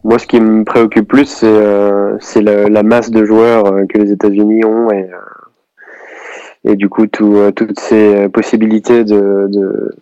[0.05, 4.11] moi, ce qui me préoccupe plus, c'est euh, la, masse de joueurs euh, que les
[4.13, 9.97] États-Unis ont et, euh, et du coup tout, euh, toutes ces possibilités de, de,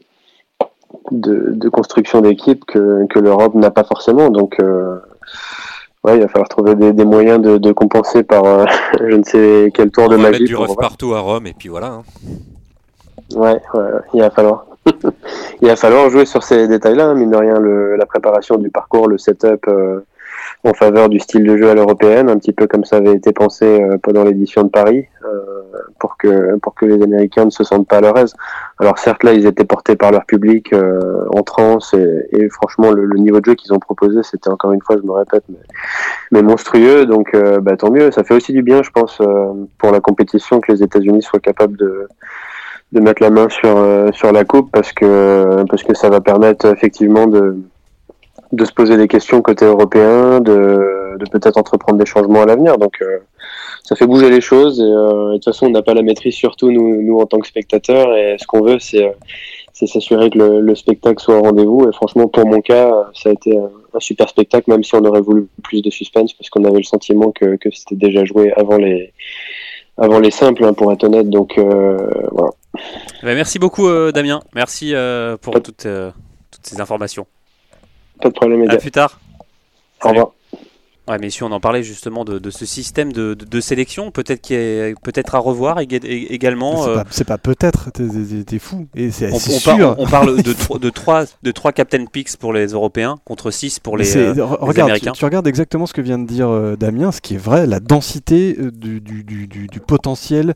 [1.10, 4.30] de, de construction d'équipe que, que l'Europe n'a pas forcément.
[4.30, 8.66] Donc, ouais, il va falloir trouver des, des moyens de, de, compenser par
[9.00, 10.42] je ne sais quel tour On de va magie.
[10.44, 11.88] Mettre du ref partout à Rome et puis voilà.
[11.88, 12.02] Hein.
[13.34, 13.82] Ouais, ouais,
[14.14, 14.66] il va falloir.
[15.62, 19.08] il va falloir jouer sur ces détails-là, mine de rien, le, la préparation du parcours,
[19.08, 20.00] le setup euh,
[20.64, 23.33] en faveur du style de jeu à l'européenne, un petit peu comme ça avait été
[23.33, 25.60] pensé euh, pendant l'édition de Paris, euh,
[25.98, 28.35] pour que pour que les Américains ne se sentent pas à leur aise.
[28.78, 33.06] Alors certes là ils étaient portés par leur public euh, en transe et, franchement le,
[33.16, 35.44] niveau de jeu qu'ils ont proposé c'était encore une fois je me répète
[36.31, 39.20] mais, monstrueux donc euh, bah, tant mieux ça fait aussi du bien je pense
[39.78, 42.08] pour la compétition que les États-Unis soient capables de
[42.92, 43.76] de mettre la main sur
[44.12, 47.56] sur la coupe parce que parce que ça va permettre effectivement de
[48.52, 52.78] de se poser des questions côté européen, de, de peut-être entreprendre des changements à l'avenir.
[52.78, 53.18] Donc euh,
[53.84, 56.34] ça fait bouger les choses euh, et, de toute façon on n'a pas la maîtrise
[56.34, 59.12] surtout nous, nous en tant que spectateurs et ce qu'on veut c'est euh,
[59.72, 63.30] c'est s'assurer que le, le, spectacle soit au rendez-vous et franchement pour mon cas ça
[63.30, 66.64] a été un, super spectacle même si on aurait voulu plus de suspense parce qu'on
[66.64, 69.12] avait le sentiment que, que c'était déjà joué avant les
[69.96, 72.50] avant les simples hein, pour être honnête donc voilà.
[73.22, 74.94] Ben, merci beaucoup Damien merci
[75.40, 77.26] pour toutes, toutes ces informations.
[78.20, 79.20] Pas de problème, À plus tard.
[80.04, 80.33] Au revoir.
[81.08, 85.35] Ouais, messieurs, on en parlait justement de, ce système de, sélection, peut-être qui est peut-être
[85.35, 86.87] à revoir également.
[87.10, 88.87] C'est pas, peut-être, t'es fou.
[88.94, 89.96] Et c'est on, sûr.
[89.98, 93.96] on, parle de, de, 3, de 3 Captain Picks pour les Européens contre 6 pour
[93.96, 95.12] les, euh, regarde, Américains.
[95.12, 97.81] Tu, regardes exactement ce que vient de dire euh, Damien, ce qui est vrai, la
[97.81, 100.54] densité euh, du, du, du, du potentiel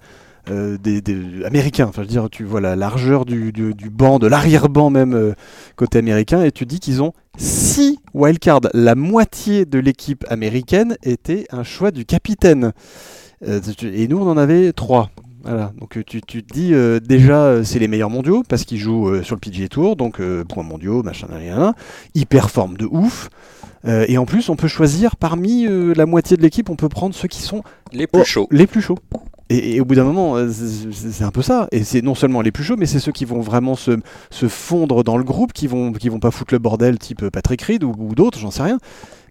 [0.51, 1.03] euh, des,
[1.47, 1.87] américains.
[1.87, 5.33] Enfin, je veux dire, tu vois la largeur du, du, banc, de l'arrière-banc même euh,
[5.75, 8.61] côté américain, et tu dis qu'ils ont 6 wildcards.
[8.75, 12.73] La moitié de l'équipe américaine était un choix du capitaine.
[13.47, 15.11] Euh, et nous, on en avait 3.
[15.45, 16.73] Voilà, donc tu, tu te dis
[17.07, 20.19] déjà c'est les meilleurs mondiaux parce qu'ils jouent sur le PGA Tour, donc
[20.49, 21.75] points mondiaux, machin, rien,
[22.15, 23.29] ils performent de ouf.
[23.87, 27.29] et en plus, on peut choisir parmi la moitié de l'équipe, on peut prendre ceux
[27.29, 28.49] qui sont les plus chauds.
[28.51, 28.97] Les plus chauds.
[29.51, 31.69] Et, au bout d'un moment, euh, c'est un peu ça.
[31.71, 33.99] Et c'est non seulement les plus chauds, mais c'est ceux qui vont vraiment se,
[34.31, 37.85] fondre dans le groupe, qui vont, qui vont pas foutre le bordel type Patrick Reed
[37.85, 38.79] ou d'autres, j'en sais rien.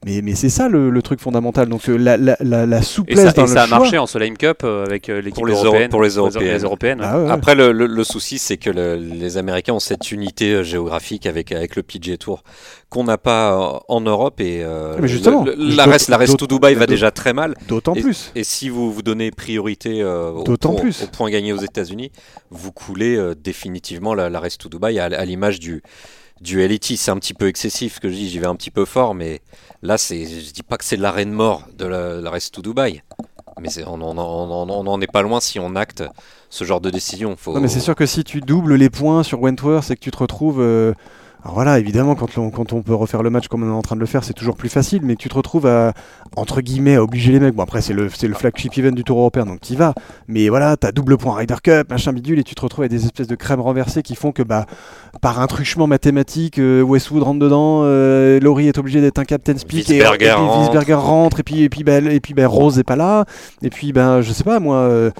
[0.05, 1.67] Mais, mais c'est ça le, truc fondamental.
[1.67, 4.35] Donc euh, la, la, la, souplesse et ça, dans et ça a marché en Solheim
[4.37, 5.89] Cup euh, avec l'équipe pour les européenne.
[5.89, 7.01] Pour les européennes.
[7.03, 11.75] Ah Après, le, le, souci, c'est que les Américains ont cette unité géographique avec, avec
[11.75, 12.43] le PGA Tour
[12.89, 14.39] qu'on n'a pas en Europe.
[14.39, 14.63] Et
[14.99, 17.55] mais justement, la reste, la reste to Dubaï va déjà très mal.
[17.67, 18.31] D'autant plus.
[18.35, 21.03] Et si vous vous donnez priorité au, plus.
[21.03, 22.11] au point gagné aux États-Unis,
[22.51, 25.81] vous coulez euh, définitivement la, la Race to Dubaï à, l'image du,
[26.43, 26.79] du LET.
[26.81, 29.41] C'est un petit peu excessif que je dis, j'y vais un petit peu fort, mais
[29.81, 33.01] là, c'est, je dis pas que c'est l'arène mort de la, la Race to Dubaï.
[33.61, 36.03] Mais on n'en est pas loin si on acte
[36.49, 37.35] ce genre de décision.
[37.37, 37.53] Faut...
[37.53, 40.11] Non, mais c'est sûr que si tu doubles les points sur Wentworth et que tu
[40.11, 40.93] te retrouves euh,
[41.43, 43.81] alors voilà, évidemment, quand on, quand on peut refaire le match comme on est en
[43.81, 45.91] train de le faire, c'est toujours plus facile, mais tu te retrouves à,
[46.37, 47.53] entre guillemets, à obliger les mecs.
[47.53, 49.93] Bon, après, c'est le, le flagship event du Tour européen, donc y vas.
[50.29, 53.03] Mais voilà, t'as double point Ryder Cup, machin bidule, et tu te retrouves avec des
[53.03, 54.65] espèces de crèmes renversées qui font que, bah,
[55.21, 59.57] par un truchement mathématique, euh, Westwood rentre dedans, euh, Laurie est obligé d'être un captain
[59.57, 60.93] speak, et, et, puis rentre.
[60.93, 63.25] rentre, et puis, et puis, bah, et puis bah, Rose est pas là,
[63.61, 64.77] et puis, ben, je sais pas, moi.
[64.77, 65.11] Euh,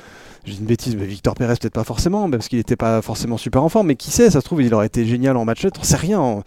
[0.46, 3.64] j'ai une bêtise, mais Victor Pérez peut-être pas forcément, parce qu'il n'était pas forcément super
[3.64, 5.84] en forme, mais qui sait, ça se trouve, il aurait été génial en match, on
[5.84, 6.44] sait rien.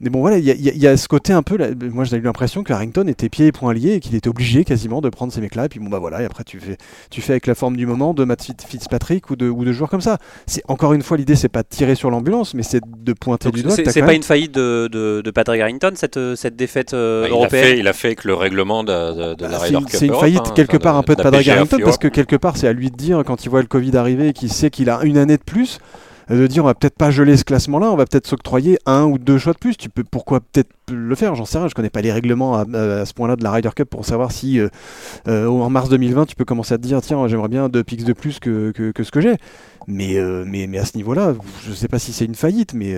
[0.00, 1.58] Mais bon, voilà, il y, a ce côté un peu.
[1.92, 4.64] moi, j'ai eu l'impression que Harrington était pieds et poings liés et qu'il était obligé
[4.64, 5.64] quasiment de prendre ces mecs-là.
[5.64, 6.76] Et puis, bon, bah voilà, et après, tu fais,
[7.10, 9.90] tu fais avec la forme du moment de Matt Fitzpatrick ou de, ou de joueurs
[9.90, 10.18] comme ça.
[10.46, 13.50] C'est Encore une fois, l'idée, c'est pas de tirer sur l'ambulance, mais c'est de pointer
[13.50, 13.72] du doigt.
[13.72, 17.66] C'est pas une faillite de, de, Patrick Harrington, cette, cette défaite euh, bah, européenne il
[17.66, 19.88] a, fait, il a, fait, avec le règlement de, de, la bah, Ryder Cup.
[19.90, 22.56] C'est une faillite hein, quelque part un peu de Patrick Harrington parce que quelque part,
[22.56, 24.90] c'est à lui de dire quand il voit le Covid arriver et qu'il sait qu'il
[24.90, 25.80] a une année de plus
[26.36, 29.18] de dire on va peut-être pas geler ce classement-là, on va peut-être s'octroyer un ou
[29.18, 29.76] deux choix de plus.
[29.76, 31.68] Tu peux pourquoi peut-être le faire, j'en sais rien.
[31.68, 32.64] Je connais pas les règlements à,
[33.04, 34.68] ce point-là de la Ryder Cup pour savoir si euh,
[35.26, 38.04] euh, en mars 2020 tu peux commencer à te dire tiens j'aimerais bien deux picks
[38.04, 39.36] de plus que, ce que j'ai.
[39.86, 41.34] Mais, euh, mais, mais à ce niveau-là,
[41.66, 42.94] je sais pas si c'est une faillite, mais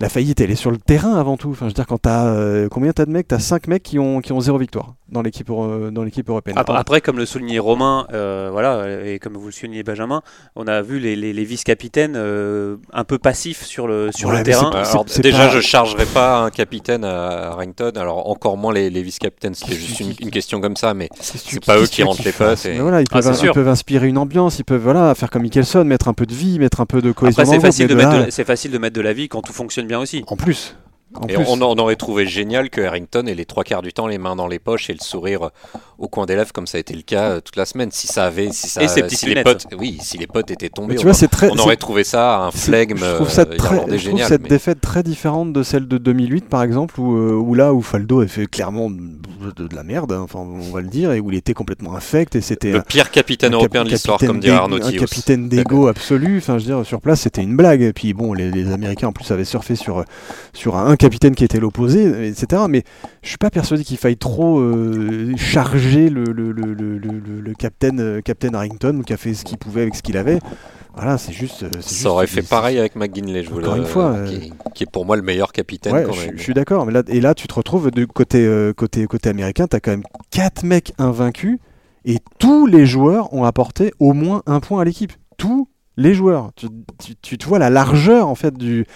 [0.00, 1.50] la faillite, elle est sur le terrain avant tout.
[1.50, 3.28] Enfin, je veux dire, quand t'as combien t'as de mecs?
[3.28, 6.56] T'as 5 mecs qui ont, qui ont zéro victoire dans l'équipe dans l'équipe européenne.
[6.58, 10.22] Après, comme le soulignait Romain, euh, voilà, et comme vous le soulignez Benjamin,
[10.56, 14.70] on a vu les, les, vice-capitaines euh, un peu passifs sur le sur le terrain.
[14.70, 17.92] alors, déjà, je chargerai pas un capitaine à Harrington.
[17.96, 19.54] Alors encore moins les, les vice-capitaines.
[19.54, 22.68] C'était juste une, question comme ça, mais c'est pas eux qui rentrent les postes.
[22.78, 24.58] Voilà, ils, ah, peuvent, ils peuvent, inspirer une ambiance.
[24.58, 27.12] Ils peuvent voilà faire comme Mickelson, mettre un peu de vie, mettre un peu de
[27.12, 27.42] cohésion.
[27.42, 29.86] Après, c'est facile de, mettre c'est facile de mettre de la vie quand tout fonctionne
[29.86, 30.22] bien aussi.
[30.26, 30.76] En plus.
[31.28, 34.36] Et on, aurait trouvé génial que Harrington ait les trois quarts du temps les mains
[34.36, 35.50] dans les poches et le sourire
[35.98, 37.90] au coin des lèvres comme ça a été le cas euh, toute la semaine.
[37.90, 41.06] Si ça avait, si ça, si les potes, oui, si les potes étaient tombés, tu
[41.06, 42.98] on, vois, très, on, aurait trouvé ça un flegme.
[42.98, 46.48] Je trouve, ça euh, très, je trouve cette défaite très différente de celle de 2008
[46.48, 50.20] par exemple où, euh, où là où Faldo a fait clairement de, la merde, hein,
[50.22, 53.10] enfin on va le dire, et où il était complètement infect et c'était le pire
[53.10, 56.38] capitaine européen de l'histoire comme dirait Arnaud Un capitaine d'ego absolu.
[56.38, 57.80] Enfin je veux dire sur place c'était une blague.
[57.80, 60.04] Et puis bon les, les Américains en plus avaient surfé sur
[60.52, 62.62] sur un capitaine qui était l'opposé, etc.
[62.68, 62.82] Mais
[63.22, 67.54] je suis pas persuadé qu'il faille trop euh, charger le, le, le, le, le, le
[67.54, 70.38] capitaine, euh, capitaine Harrington qui a fait ce qu'il pouvait avec ce qu'il avait.
[70.94, 71.62] Voilà, c'est juste.
[71.62, 74.82] euh, juste- Ça aurait fait pareil avec McGinley, je Encore une fois, euh, qui, qui
[74.84, 76.34] est pour moi le meilleur capitaine Ouais, je, suis- eu.
[76.38, 79.66] je suis d'accord, mais là, et là, tu te retrouves de côté, côté, côté américain,
[79.68, 81.58] tu as quand même 4 mecs invaincus
[82.04, 85.12] et tous les joueurs ont apporté au moins un point à l'équipe.
[85.36, 85.68] Tous
[85.98, 86.52] les joueurs.
[86.56, 86.68] Tu,
[87.04, 88.86] tu, tu te vois la largeur en fait du,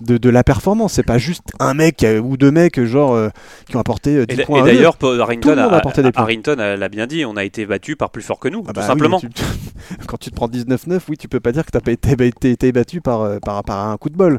[0.00, 0.94] de, de la performance.
[0.94, 3.28] C'est pas juste un mec ou deux mecs genre euh,
[3.68, 4.60] qui ont apporté euh, 10 Et, points.
[4.66, 5.82] et d'ailleurs, Harrington, a.
[6.16, 8.72] Harrington l'a bien dit, on a été battu par plus fort que nous, Ah tout
[8.74, 9.20] bah oui, simplement.
[9.20, 9.28] tu-
[10.06, 12.50] quand tu te prends 19-9, oui, tu peux pas dire que tu pas été, été,
[12.50, 14.38] été battu par, euh, par, par un coup de bol.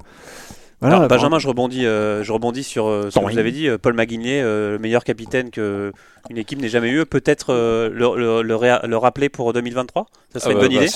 [0.81, 3.33] Voilà, Alors, bon, Benjamin, je rebondis, euh, je rebondis sur euh, ce que Oui.
[3.33, 3.67] vous avez dit.
[3.67, 5.91] euh, Paul euh, le meilleur capitaine que
[6.29, 10.05] une équipe n'ait jamais eu, peut-être euh, le, le- le réa- le rappeler pour 2023
[10.33, 10.93] Ça serait Ah une bah, bonne bah, idée?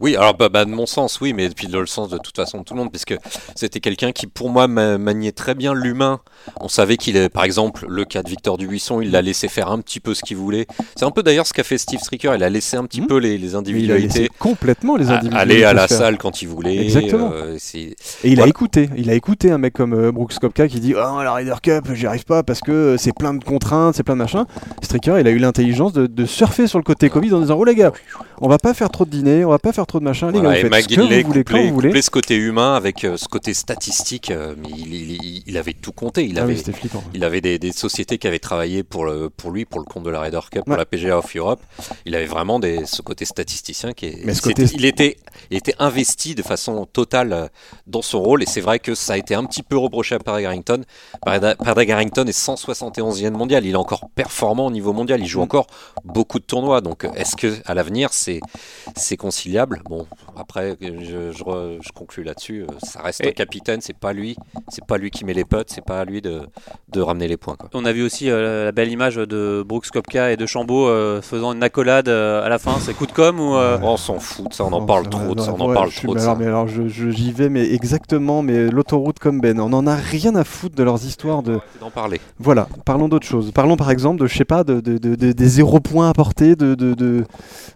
[0.00, 2.36] Oui, alors bah, bah, de mon sens, oui, mais puis dans le sens de toute
[2.36, 3.14] façon de tout le monde, puisque
[3.54, 6.20] c'était quelqu'un qui, pour moi, ma- maniait très bien l'humain.
[6.60, 9.70] On savait qu'il est, par exemple, le cas de Victor Dubuisson, il l'a laissé faire
[9.70, 10.66] un petit peu ce qu'il voulait.
[10.94, 13.06] C'est un peu d'ailleurs ce qu'a fait Steve Stricker, il a laissé un petit Mhm.
[13.06, 14.18] peu les, les mais il a individualités.
[14.20, 15.54] laissé complètement les à- individualités.
[15.54, 15.98] aller à la faire.
[15.98, 16.76] salle quand il voulait.
[16.76, 17.32] Exactement.
[17.34, 20.78] euh, Et il a écouté, il a écouté un mec comme euh, Brooks Kopka qui
[20.80, 23.94] dit Ah, la Ryder Cup, j'y arrive pas parce que euh, c'est plein de contraintes,
[23.96, 24.46] c'est plein de machin.
[24.82, 27.64] Stricker, il a eu l'intelligence de, de surfer sur le côté Covid en disant Oh
[27.64, 27.92] les gars,
[28.40, 30.38] on va pas faire trop de dîners, on va pas faire trop de machin, les
[30.38, 31.88] Voilà, gars, vous faites ce que McGinley vous voulez quand couplait, vous voulez.
[31.88, 35.72] couplait ce côté humain avec euh, ce côté statistique, euh, mais il, il- il avait
[35.74, 36.24] tout compté.
[36.24, 37.02] Il Ah avait, oui, c'était flippant.
[37.14, 40.02] Il avait des, des sociétés qui avaient travaillé pour, le, pour lui, pour le compte
[40.04, 41.60] de la Ryder Cup, pour la PGA of Europe.
[42.04, 44.18] Il avait vraiment des, ce côté statisticien qui est.
[44.24, 45.16] Mais ce côté- il, était,
[45.50, 47.50] il était investi de façon totale
[47.86, 50.18] dans son rôle et c'est vrai que ça a été un petit peu reproché à
[50.18, 50.82] Padraig Harrington.
[51.24, 53.64] Padraig Harrington est 171e mondial.
[53.64, 55.20] Il est encore performant au niveau mondial.
[55.20, 55.44] Il joue Mm.
[55.44, 55.66] encore
[56.04, 56.80] beaucoup de tournois.
[56.80, 58.40] Donc est-ce que à l'avenir c'est
[58.96, 59.82] c'est conciliable?
[59.88, 60.06] Bon,
[60.36, 62.66] après je, je, je conclus là-dessus.
[62.82, 63.80] Ça reste Et- un capitaine.
[63.80, 64.36] C'est pas lui.
[64.68, 65.70] C'est pas lui qui met les potes.
[65.70, 66.42] C'est pas à lui de,
[66.90, 67.56] de ramener les points.
[67.56, 67.68] Quoi.
[67.74, 71.20] On a vu aussi euh, la belle image de Brooks Kopka et de Chambaud euh,
[71.22, 72.76] faisant une accolade euh, à la fin.
[72.80, 75.34] C'est coup de com ou on s'en fout de ça, on en Non, parle trop
[75.34, 76.32] de ça, on en parle trop de mais ça.
[76.32, 80.44] alors, mais j'y vais, mais exactement, mais l'autoroute comme Ben, on en a rien à
[80.44, 81.58] foutre de leurs histoires de.
[81.80, 82.20] D'en parler.
[82.38, 83.50] Voilà, parlons d'autre chose.
[83.52, 86.56] Parlons par exemple de, je sais pas, de, de, de- de- des zéro points apportés
[86.56, 87.24] de, de, de,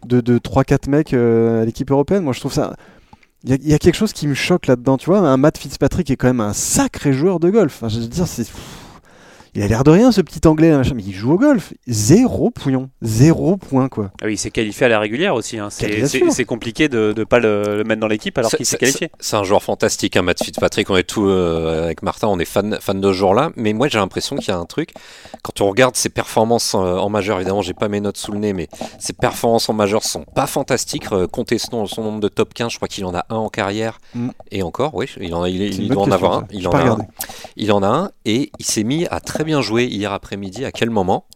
[0.06, 2.24] de, de 3-4 mecs euh, à l'équipe européenne.
[2.24, 2.74] Moi, je trouve ça.
[3.44, 5.20] Il y, a- il y a quelque chose qui me choque là-dedans, tu vois.
[5.20, 7.74] Un Matt Fitzpatrick est quand même un sacré joueur de golf.
[7.76, 8.46] Enfin, je veux dire, c'est.
[9.54, 11.72] Il a l'air de rien, ce petit anglais, machin, mais il joue au golf.
[11.88, 12.88] Zéro point.
[13.02, 14.10] Zéro point, quoi.
[14.22, 15.58] Ah oui, il s'est qualifié à la régulière aussi.
[15.58, 15.68] hein.
[15.70, 16.32] C'est- Bien C'est sûr.
[16.32, 19.10] c'est compliqué de ne pas le, le mettre dans l'équipe alors qu'il s'est qualifié.
[19.18, 20.88] C'est un joueur fantastique, hein, Matt Fitzpatrick.
[20.90, 23.50] On est tout euh, avec Martin, on est fan, fan de ce joueur-là.
[23.56, 24.90] Mais moi, j'ai l'impression qu'il y a un truc.
[25.42, 28.38] Quand on regarde ses performances en, en majeur, évidemment, j'ai pas mes notes sous le
[28.38, 31.06] nez, mais ses performances en majeur sont pas fantastiques.
[31.12, 33.48] Euh, comptez son, son nombre de top 15, je crois qu'il en a un en
[33.48, 33.98] carrière.
[34.14, 34.28] Mm.
[34.52, 36.46] Et encore, oui, il, en, il, C'est il une doit en avoir un.
[36.52, 36.84] Il en, pas a un.
[36.84, 37.04] regardé.
[37.56, 38.10] il en a un.
[38.24, 40.64] Et il s'est mis à très bien jouer hier après-midi.
[40.64, 41.26] À quel moment?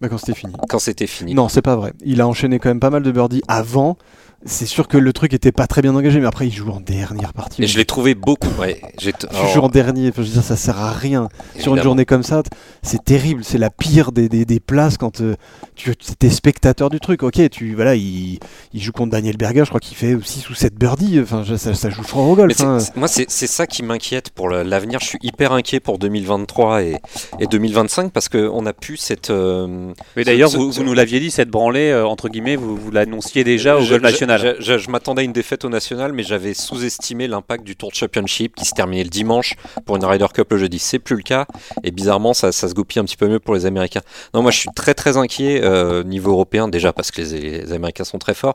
[0.00, 0.54] Bah, quand c'était fini.
[0.68, 1.34] Quand c'était fini.
[1.34, 1.92] Non, c'est pas vrai.
[2.02, 3.98] Il a enchaîné quand même pas mal de birdies avant.
[4.46, 6.80] C'est sûr que le truc était pas très bien engagé, mais après il joue en
[6.80, 7.62] dernière partie.
[7.62, 8.48] Et je l'ai trouvé beaucoup.
[8.58, 11.28] Ouais, j'ai Tu joues en dernier, enfin, je veux dire, ça sert à rien.
[11.58, 12.42] Sur une journée comme ça,
[12.82, 13.44] c'est terrible.
[13.44, 15.36] C'est la pire des, des, des places quand euh,
[15.74, 17.22] tu es spectateur du truc.
[17.22, 18.38] Ok, tu voilà, il,
[18.72, 21.20] il joue contre Daniel Berger, je crois qu'il fait 6 ou 7 birdies.
[21.20, 22.58] Enfin, je- ça, ça joue fort au golf.
[22.62, 22.78] hein.
[22.96, 25.00] moi, c'est c'est ça qui m'inquiète pour l'avenir.
[25.00, 26.96] Je suis hyper inquiet pour 2023 et,
[27.40, 29.28] et 2025 parce qu'on a pu cette.
[29.28, 32.56] euh, Mais d'ailleurs, ce- vous, ce- vous nous l'aviez dit, cette branlée, euh, entre guillemets,
[32.56, 36.12] vous, vous l'annonciez déjà au je- golf je- Je, m'attendais à une défaite au national,
[36.12, 39.54] mais j'avais sous-estimé l'impact du Tour de Championship qui se terminait le dimanche
[39.86, 40.78] pour une Ryder Cup le jeudi.
[40.78, 41.46] C'est plus le cas
[41.82, 44.02] et bizarrement, ça, se goupille un petit peu mieux pour les Américains.
[44.34, 48.04] Non, moi, je suis très très inquiet euh, niveau européen déjà parce que les Américains
[48.04, 48.54] sont très forts.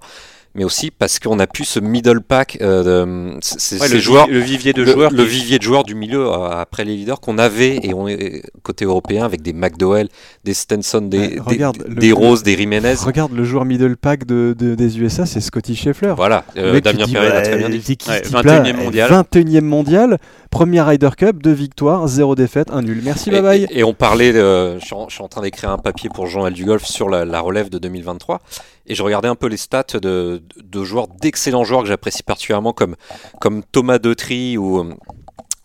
[0.58, 3.96] Mais aussi parce qu'on a pu ce middle pack, euh, de, c- c- Ouais, ces
[3.96, 5.12] le, joueurs, vi- le vivier de le, joueurs.
[5.12, 8.08] le qui- vivier de joueurs du milieu euh, après les leaders qu'on avait et on
[8.08, 10.08] est côté européen avec des McDowell,
[10.46, 12.94] des Stenson, des, Ouais, des, regarde, des- le- des Rose, des Jiménez.
[13.04, 16.14] Regarde le joueur middle pack de, de- des USA, c'est Scotty Scheffler.
[16.16, 17.82] Voilà, euh, Damien Perret bah, très bien dit.
[17.84, 19.10] c'est qui Ouais, ce type-là 21e mondial.
[19.12, 20.18] 21e mondial,
[20.56, 23.02] première Ryder Cup, deux victoires, zéro défaite, un nul.
[23.04, 23.64] Merci, bye Et, bye.
[23.70, 26.28] et- et on parlait, je, suis en, je suis en train d'écrire un papier pour
[26.28, 28.40] Jean-L du Golf sur la, la relève de 2023,
[28.88, 32.72] et je regardais un peu les stats de, de joueurs, d'excellents joueurs que j'apprécie particulièrement,
[32.72, 32.96] comme,
[33.42, 34.94] comme Thomas Deutry ou,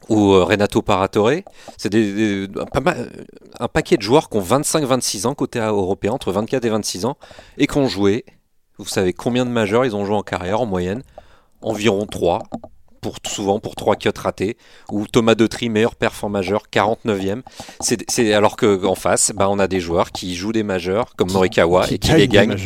[0.08, 1.30] ou euh, Renato Paratore.
[1.76, 2.94] C'est des, des- un,
[3.60, 7.16] un paquet de joueurs qui ont 25-26 ans côté européen, entre 24 et 26 ans,
[7.58, 8.24] et qui ont joué.
[8.76, 11.04] Vous savez combien de majeurs ils ont joué en carrière en moyenne
[11.62, 12.42] Environ 3.
[13.00, 14.56] Pour souvent pour trois cuts ratés.
[14.90, 17.42] Ou Thomas Detry, meilleur performant majeur, 49e.
[17.80, 21.90] C'est alors qu'en face, bah, on a des joueurs qui jouent des majeurs comme Morikawa
[21.90, 22.56] et qui les gagnent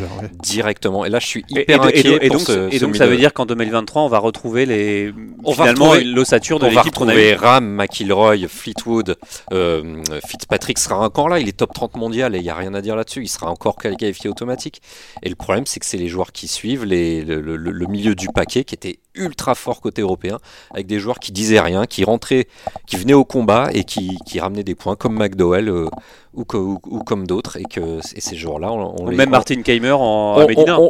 [0.43, 1.05] directement.
[1.05, 3.16] Et là, je suis hyper et, inquiet et, pour donc, ce, et donc ça veut
[3.16, 5.12] dire qu'en 2023, on va retrouver les
[5.45, 7.35] on finalement l'ossature de on va l'équipe qu'on a retrouver eu.
[7.37, 9.16] Ram, McIlroy, Fleetwood,
[9.53, 11.39] euh, Fitzpatrick sera encore là.
[11.41, 13.22] Il est top 30 mondial et il n'y a rien à dire là-dessus.
[13.22, 14.82] Il sera encore qualifié automatique.
[15.22, 18.14] Et le problème, c'est que c'est les joueurs qui suivent les, le, le- le milieu
[18.14, 20.39] du paquet qui était ultra fort côté européen,
[20.73, 22.49] avec des joueurs qui disaient rien, qui rentraient,
[22.87, 25.87] qui venaient au combat et qui, qui ramenaient des points, comme McDowell euh,
[26.33, 27.57] ou, co- ou- ou comme d'autres.
[27.59, 30.37] Et que et ces joueurs-là, on, on les Même Martin Keimer en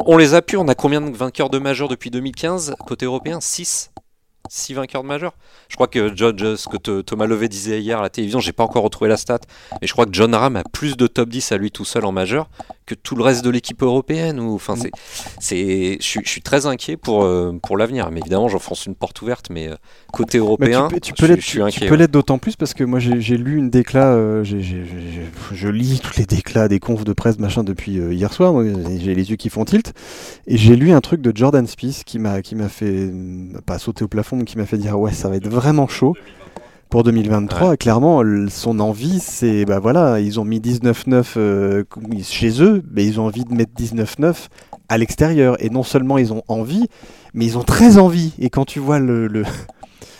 [0.07, 0.57] on, les a pu.
[0.57, 3.39] On a combien de vainqueurs de majeurs depuis 2015 côté européen?
[3.41, 3.91] 6
[4.47, 5.33] 6 vainqueurs de majeurs?
[5.69, 8.51] Je crois que John, ce que te- Thomas Levet disait hier à la télévision, j'ai
[8.53, 9.39] pas encore retrouvé la stat,
[9.81, 12.05] mais je crois que John Ram a plus de top 10 à lui tout seul
[12.05, 12.47] en majeur
[12.85, 14.39] que tout le reste de l'équipe européenne.
[14.39, 14.91] Ou, enfin, c'est,
[15.39, 18.09] c'est, je, suis- je suis très inquiet pour, euh, pour l'avenir.
[18.11, 19.75] Mais évidemment, j'enfonce une porte ouverte, mais euh,
[20.13, 21.85] côté Mais européen, tu peux, tu l'être, je tu, suis tu inquiet.
[21.87, 21.97] peux ouais.
[21.97, 25.29] l'être d'autant plus parce que moi j'ai, j'ai lu une déclat, euh, j'ai- j'ai- j'ai-
[25.55, 28.53] je lis toutes les déclats des confs de presse machin depuis hier soir,
[28.99, 29.93] j'ai les yeux qui font tilt,
[30.47, 33.11] et j'ai lu un truc de Jordan Spieth qui m'a, qui m'a fait,
[33.65, 36.13] pas sauter au plafond, mais qui m'a fait dire ouais ça va être vraiment chaud
[36.89, 37.73] pour 2023.
[37.73, 41.83] Et clairement, son envie, c'est bah voilà, ils ont mis 19-9 euh,
[42.23, 44.47] chez eux, mais ils ont envie de mettre 19-9
[44.89, 45.57] à l'extérieur.
[45.63, 46.87] Et non seulement ils ont envie,
[47.33, 48.33] mais ils ont très envie.
[48.39, 49.43] Et quand tu vois le, le-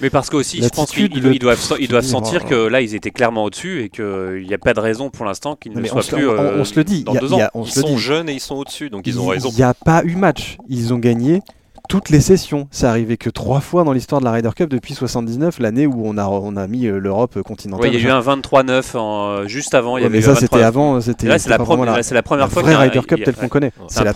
[0.01, 3.45] Mais parce qu'aussi, je pense qu'ils ils doivent, ils sentir que là, ils étaient clairement
[3.45, 6.15] au-dessus et qu'il n'y a pas de raison pour l'instant qu'ils ne mais soient on
[6.17, 7.47] plus on- on euh, se le dit, dans il y a- deux il y a-
[7.47, 7.51] ans.
[7.53, 7.97] on Ils se sont dit.
[7.97, 9.49] jeunes et ils sont au-dessus, donc ils ont raison.
[9.51, 10.57] Il n'y a pas eu match.
[10.67, 11.41] Ils ont gagné
[11.87, 12.67] toutes les sessions.
[12.71, 16.03] C'est arrivé que trois fois dans l'histoire de la Ryder Cup depuis 79, l'année où
[16.05, 17.89] on a, on a mis euh, l'Europe continentale.
[17.89, 19.97] Ouais, il y a eu un 23-9 en, euh, juste avant.
[19.97, 20.65] Il y Ouais, avait mais ça c'était 23.
[20.67, 22.79] avant, c'était Et là, c'est la, la, là, c'est la première la fois vraie qu'il
[22.79, 23.71] y a un- Ryder Cup telle qu'on connaît.
[23.87, 24.13] C'est la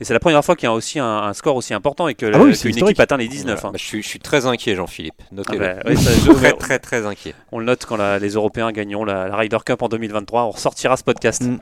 [0.00, 2.14] Et c'est la première fois qu'il y a aussi un, un score aussi important et
[2.14, 3.54] que Ah oui, qu'une équipe atteint les 19.
[3.54, 3.68] Voilà.
[3.68, 3.70] hein.
[3.72, 5.14] Bah, je, suis, je suis très inquiet, Jean-Philippe.
[5.22, 5.58] Ah Notez-le.
[5.58, 7.34] bah, oui, ça, je- très, très, très inquiet.
[7.52, 10.42] on le note quand la- les Européens gagneront la, la Ryder Cup en 2023.
[10.44, 11.42] On ressortira ce podcast.
[11.42, 11.58] Mm.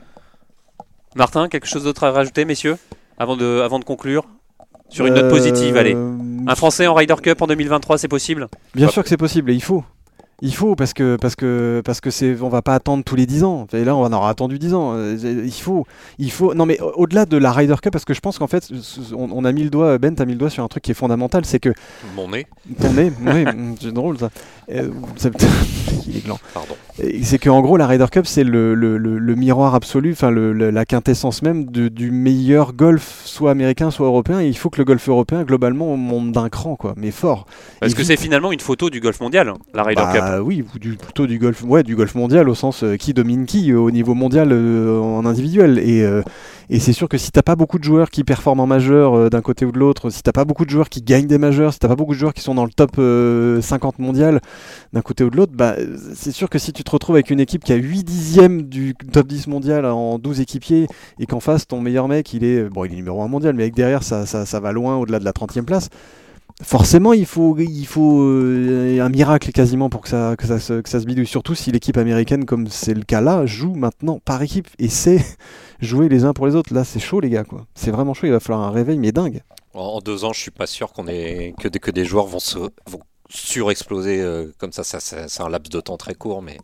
[1.15, 2.77] Martin, quelque chose d'autre à rajouter, messieurs,
[3.19, 4.25] avant de, avant de conclure?
[4.93, 5.95] Sur une note positive, allez.
[5.95, 6.11] Euh,
[6.45, 8.47] Un Français en Ryder Cup en 2023, c'est possible?
[8.75, 9.83] Bien sûr que c'est possible et il faut.
[10.45, 13.25] Il faut parce que parce que parce que c'est on va pas attendre tous les
[13.25, 13.65] 10 ans.
[13.71, 14.91] Et là on en aura attendu 10 ans.
[14.93, 15.15] Euh,
[15.45, 15.87] Il faut
[16.19, 18.47] il faut non mais au- au-delà de la Ryder Cup parce que je pense qu'en
[18.47, 18.69] fait
[19.15, 20.91] on, on a mis le doigt Ben t'as mis le doigt sur un truc qui
[20.91, 21.69] est fondamental c'est que
[22.15, 22.45] Mon nez,
[22.81, 23.45] ton nez oui
[23.79, 24.29] c'est drôle ça.
[24.69, 25.29] Euh, ça-
[26.07, 26.39] il est gland.
[26.53, 26.75] pardon.
[27.23, 30.85] C'est qu'en gros, la Ryder Cup, c'est le, le- le- le miroir absolu, enfin la
[30.85, 34.39] quintessence même de- du meilleur golf, soit américain, soit européen.
[34.41, 37.45] Et il faut que le golf européen, globalement, monte d'un cran, quoi, mais fort.
[37.79, 40.23] Parce Et que c'est finalement une photo du golf mondial, hein, la Ryder Cup.
[40.33, 43.13] Bah oui, ou du, plutôt du golf, ouais, du golf mondial au sens euh, qui
[43.13, 45.77] domine qui euh, au niveau mondial euh, en individuel.
[45.77, 49.41] Et, c'est sûr que si t'as pas beaucoup de joueurs qui performent en majeur d'un
[49.41, 51.77] côté ou de l'autre, si t'as pas beaucoup de joueurs qui gagnent des majeurs, si
[51.77, 54.41] t'as pas beaucoup de joueurs qui sont dans le top euh, 50 mondial
[54.91, 55.75] d'un côté ou de l'autre, bah,
[56.15, 58.95] c'est sûr que si tu te retrouves avec une équipe qui a 8 dixièmes du
[58.95, 60.87] top 10 mondial en 12 équipiers
[61.19, 63.63] et qu'en face ton meilleur mec il est bon il est numéro 1 mondial mais
[63.63, 65.89] avec derrière ça, ça, ça va loin au-delà de la 30e place
[66.61, 70.81] forcément il faut, il faut euh, un miracle quasiment pour que ça, que ça, se,
[70.81, 74.19] que ça se bidouille surtout si l'équipe américaine comme c'est le cas là joue maintenant
[74.23, 75.23] par équipe et sait
[75.81, 76.73] jouer les uns pour les autres.
[76.73, 77.65] Là c'est chaud les gars quoi.
[77.75, 79.41] C'est vraiment chaud il va falloir un réveil mais dingue.
[79.73, 82.39] En, deux ans, je suis pas sûr qu'on ait que, des- que des joueurs vont
[82.39, 82.99] se vont
[83.29, 84.83] surexploser euh, comme ça.
[84.83, 86.57] ça, ça- c'est un laps de temps très court, mais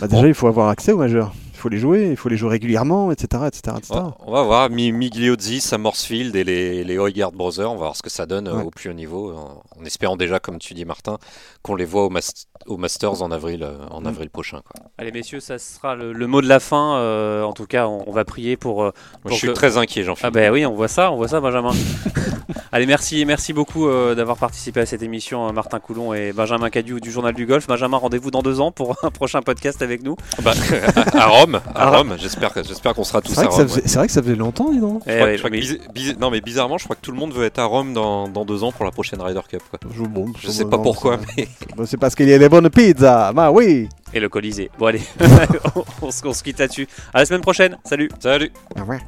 [0.00, 2.36] Bah, déjà il faut avoir accès aux majeurs il faut les jouer il faut les
[2.36, 3.94] jouer régulièrement etc etc, etc.
[3.94, 4.68] on, on va voir.
[4.70, 8.46] Mi- Migliozzi, Samorsfield et les, les Hoygaard Brothers, on va voir ce que ça donne
[8.48, 8.62] euh, Ouais.
[8.64, 11.18] au plus haut niveau, en, en espérant déjà, comme tu dis, Martin,
[11.62, 14.06] qu'on les voit au, mas- au Masters en avril, euh, en Mm.
[14.06, 14.60] avril prochain.
[14.68, 14.86] Quoi.
[14.98, 16.96] Allez, messieurs, ça sera le, le mot de la fin.
[16.98, 18.82] euh, en tout cas, on, on va prier pour.
[18.84, 18.90] euh,
[19.26, 20.34] je suis très inquiet, Ah Jean-Philippe.
[20.34, 21.72] ben oui, on voit ça, on voit ça, Benjamin.
[22.72, 26.68] Allez, merci, merci beaucoup euh, d'avoir participé à cette émission, euh, Martin Coulon et Benjamin
[26.70, 27.66] Cadieu du Journal du Golf.
[27.66, 30.16] Benjamin, rendez-vous dans deux ans pour un prochain podcast avec nous.
[30.42, 30.52] Bah,
[31.14, 31.96] à, à Rome, à Ah.
[31.98, 32.16] Rome.
[32.18, 32.52] J'espère
[32.94, 33.82] qu'on sera tous c'est vrai, à que ça Rome.
[33.86, 35.54] c'est vrai que ça faisait longtemps dis donc Eh Je crois- ouais, je crois que
[35.56, 37.64] mais- bizar- bizar- non mais bizarrement, je crois que tout le monde veut être à
[37.64, 39.62] Rome dans, dans deux ans pour la prochaine Ryder Cup.
[39.70, 39.78] Quoi.
[39.94, 42.38] je, bon, Je sais pas non, pourquoi, c'est- mais Bah, c'est parce qu'il y a
[42.38, 44.70] les bonnes pizzas bah oui Et le Colisée.
[44.78, 45.02] Bon, allez,
[46.02, 46.86] on, se- on se quitte là-dessus.
[47.12, 47.76] À la semaine prochaine.
[47.84, 48.08] Salut.
[48.20, 48.50] salut.
[48.76, 49.00] Au revoir.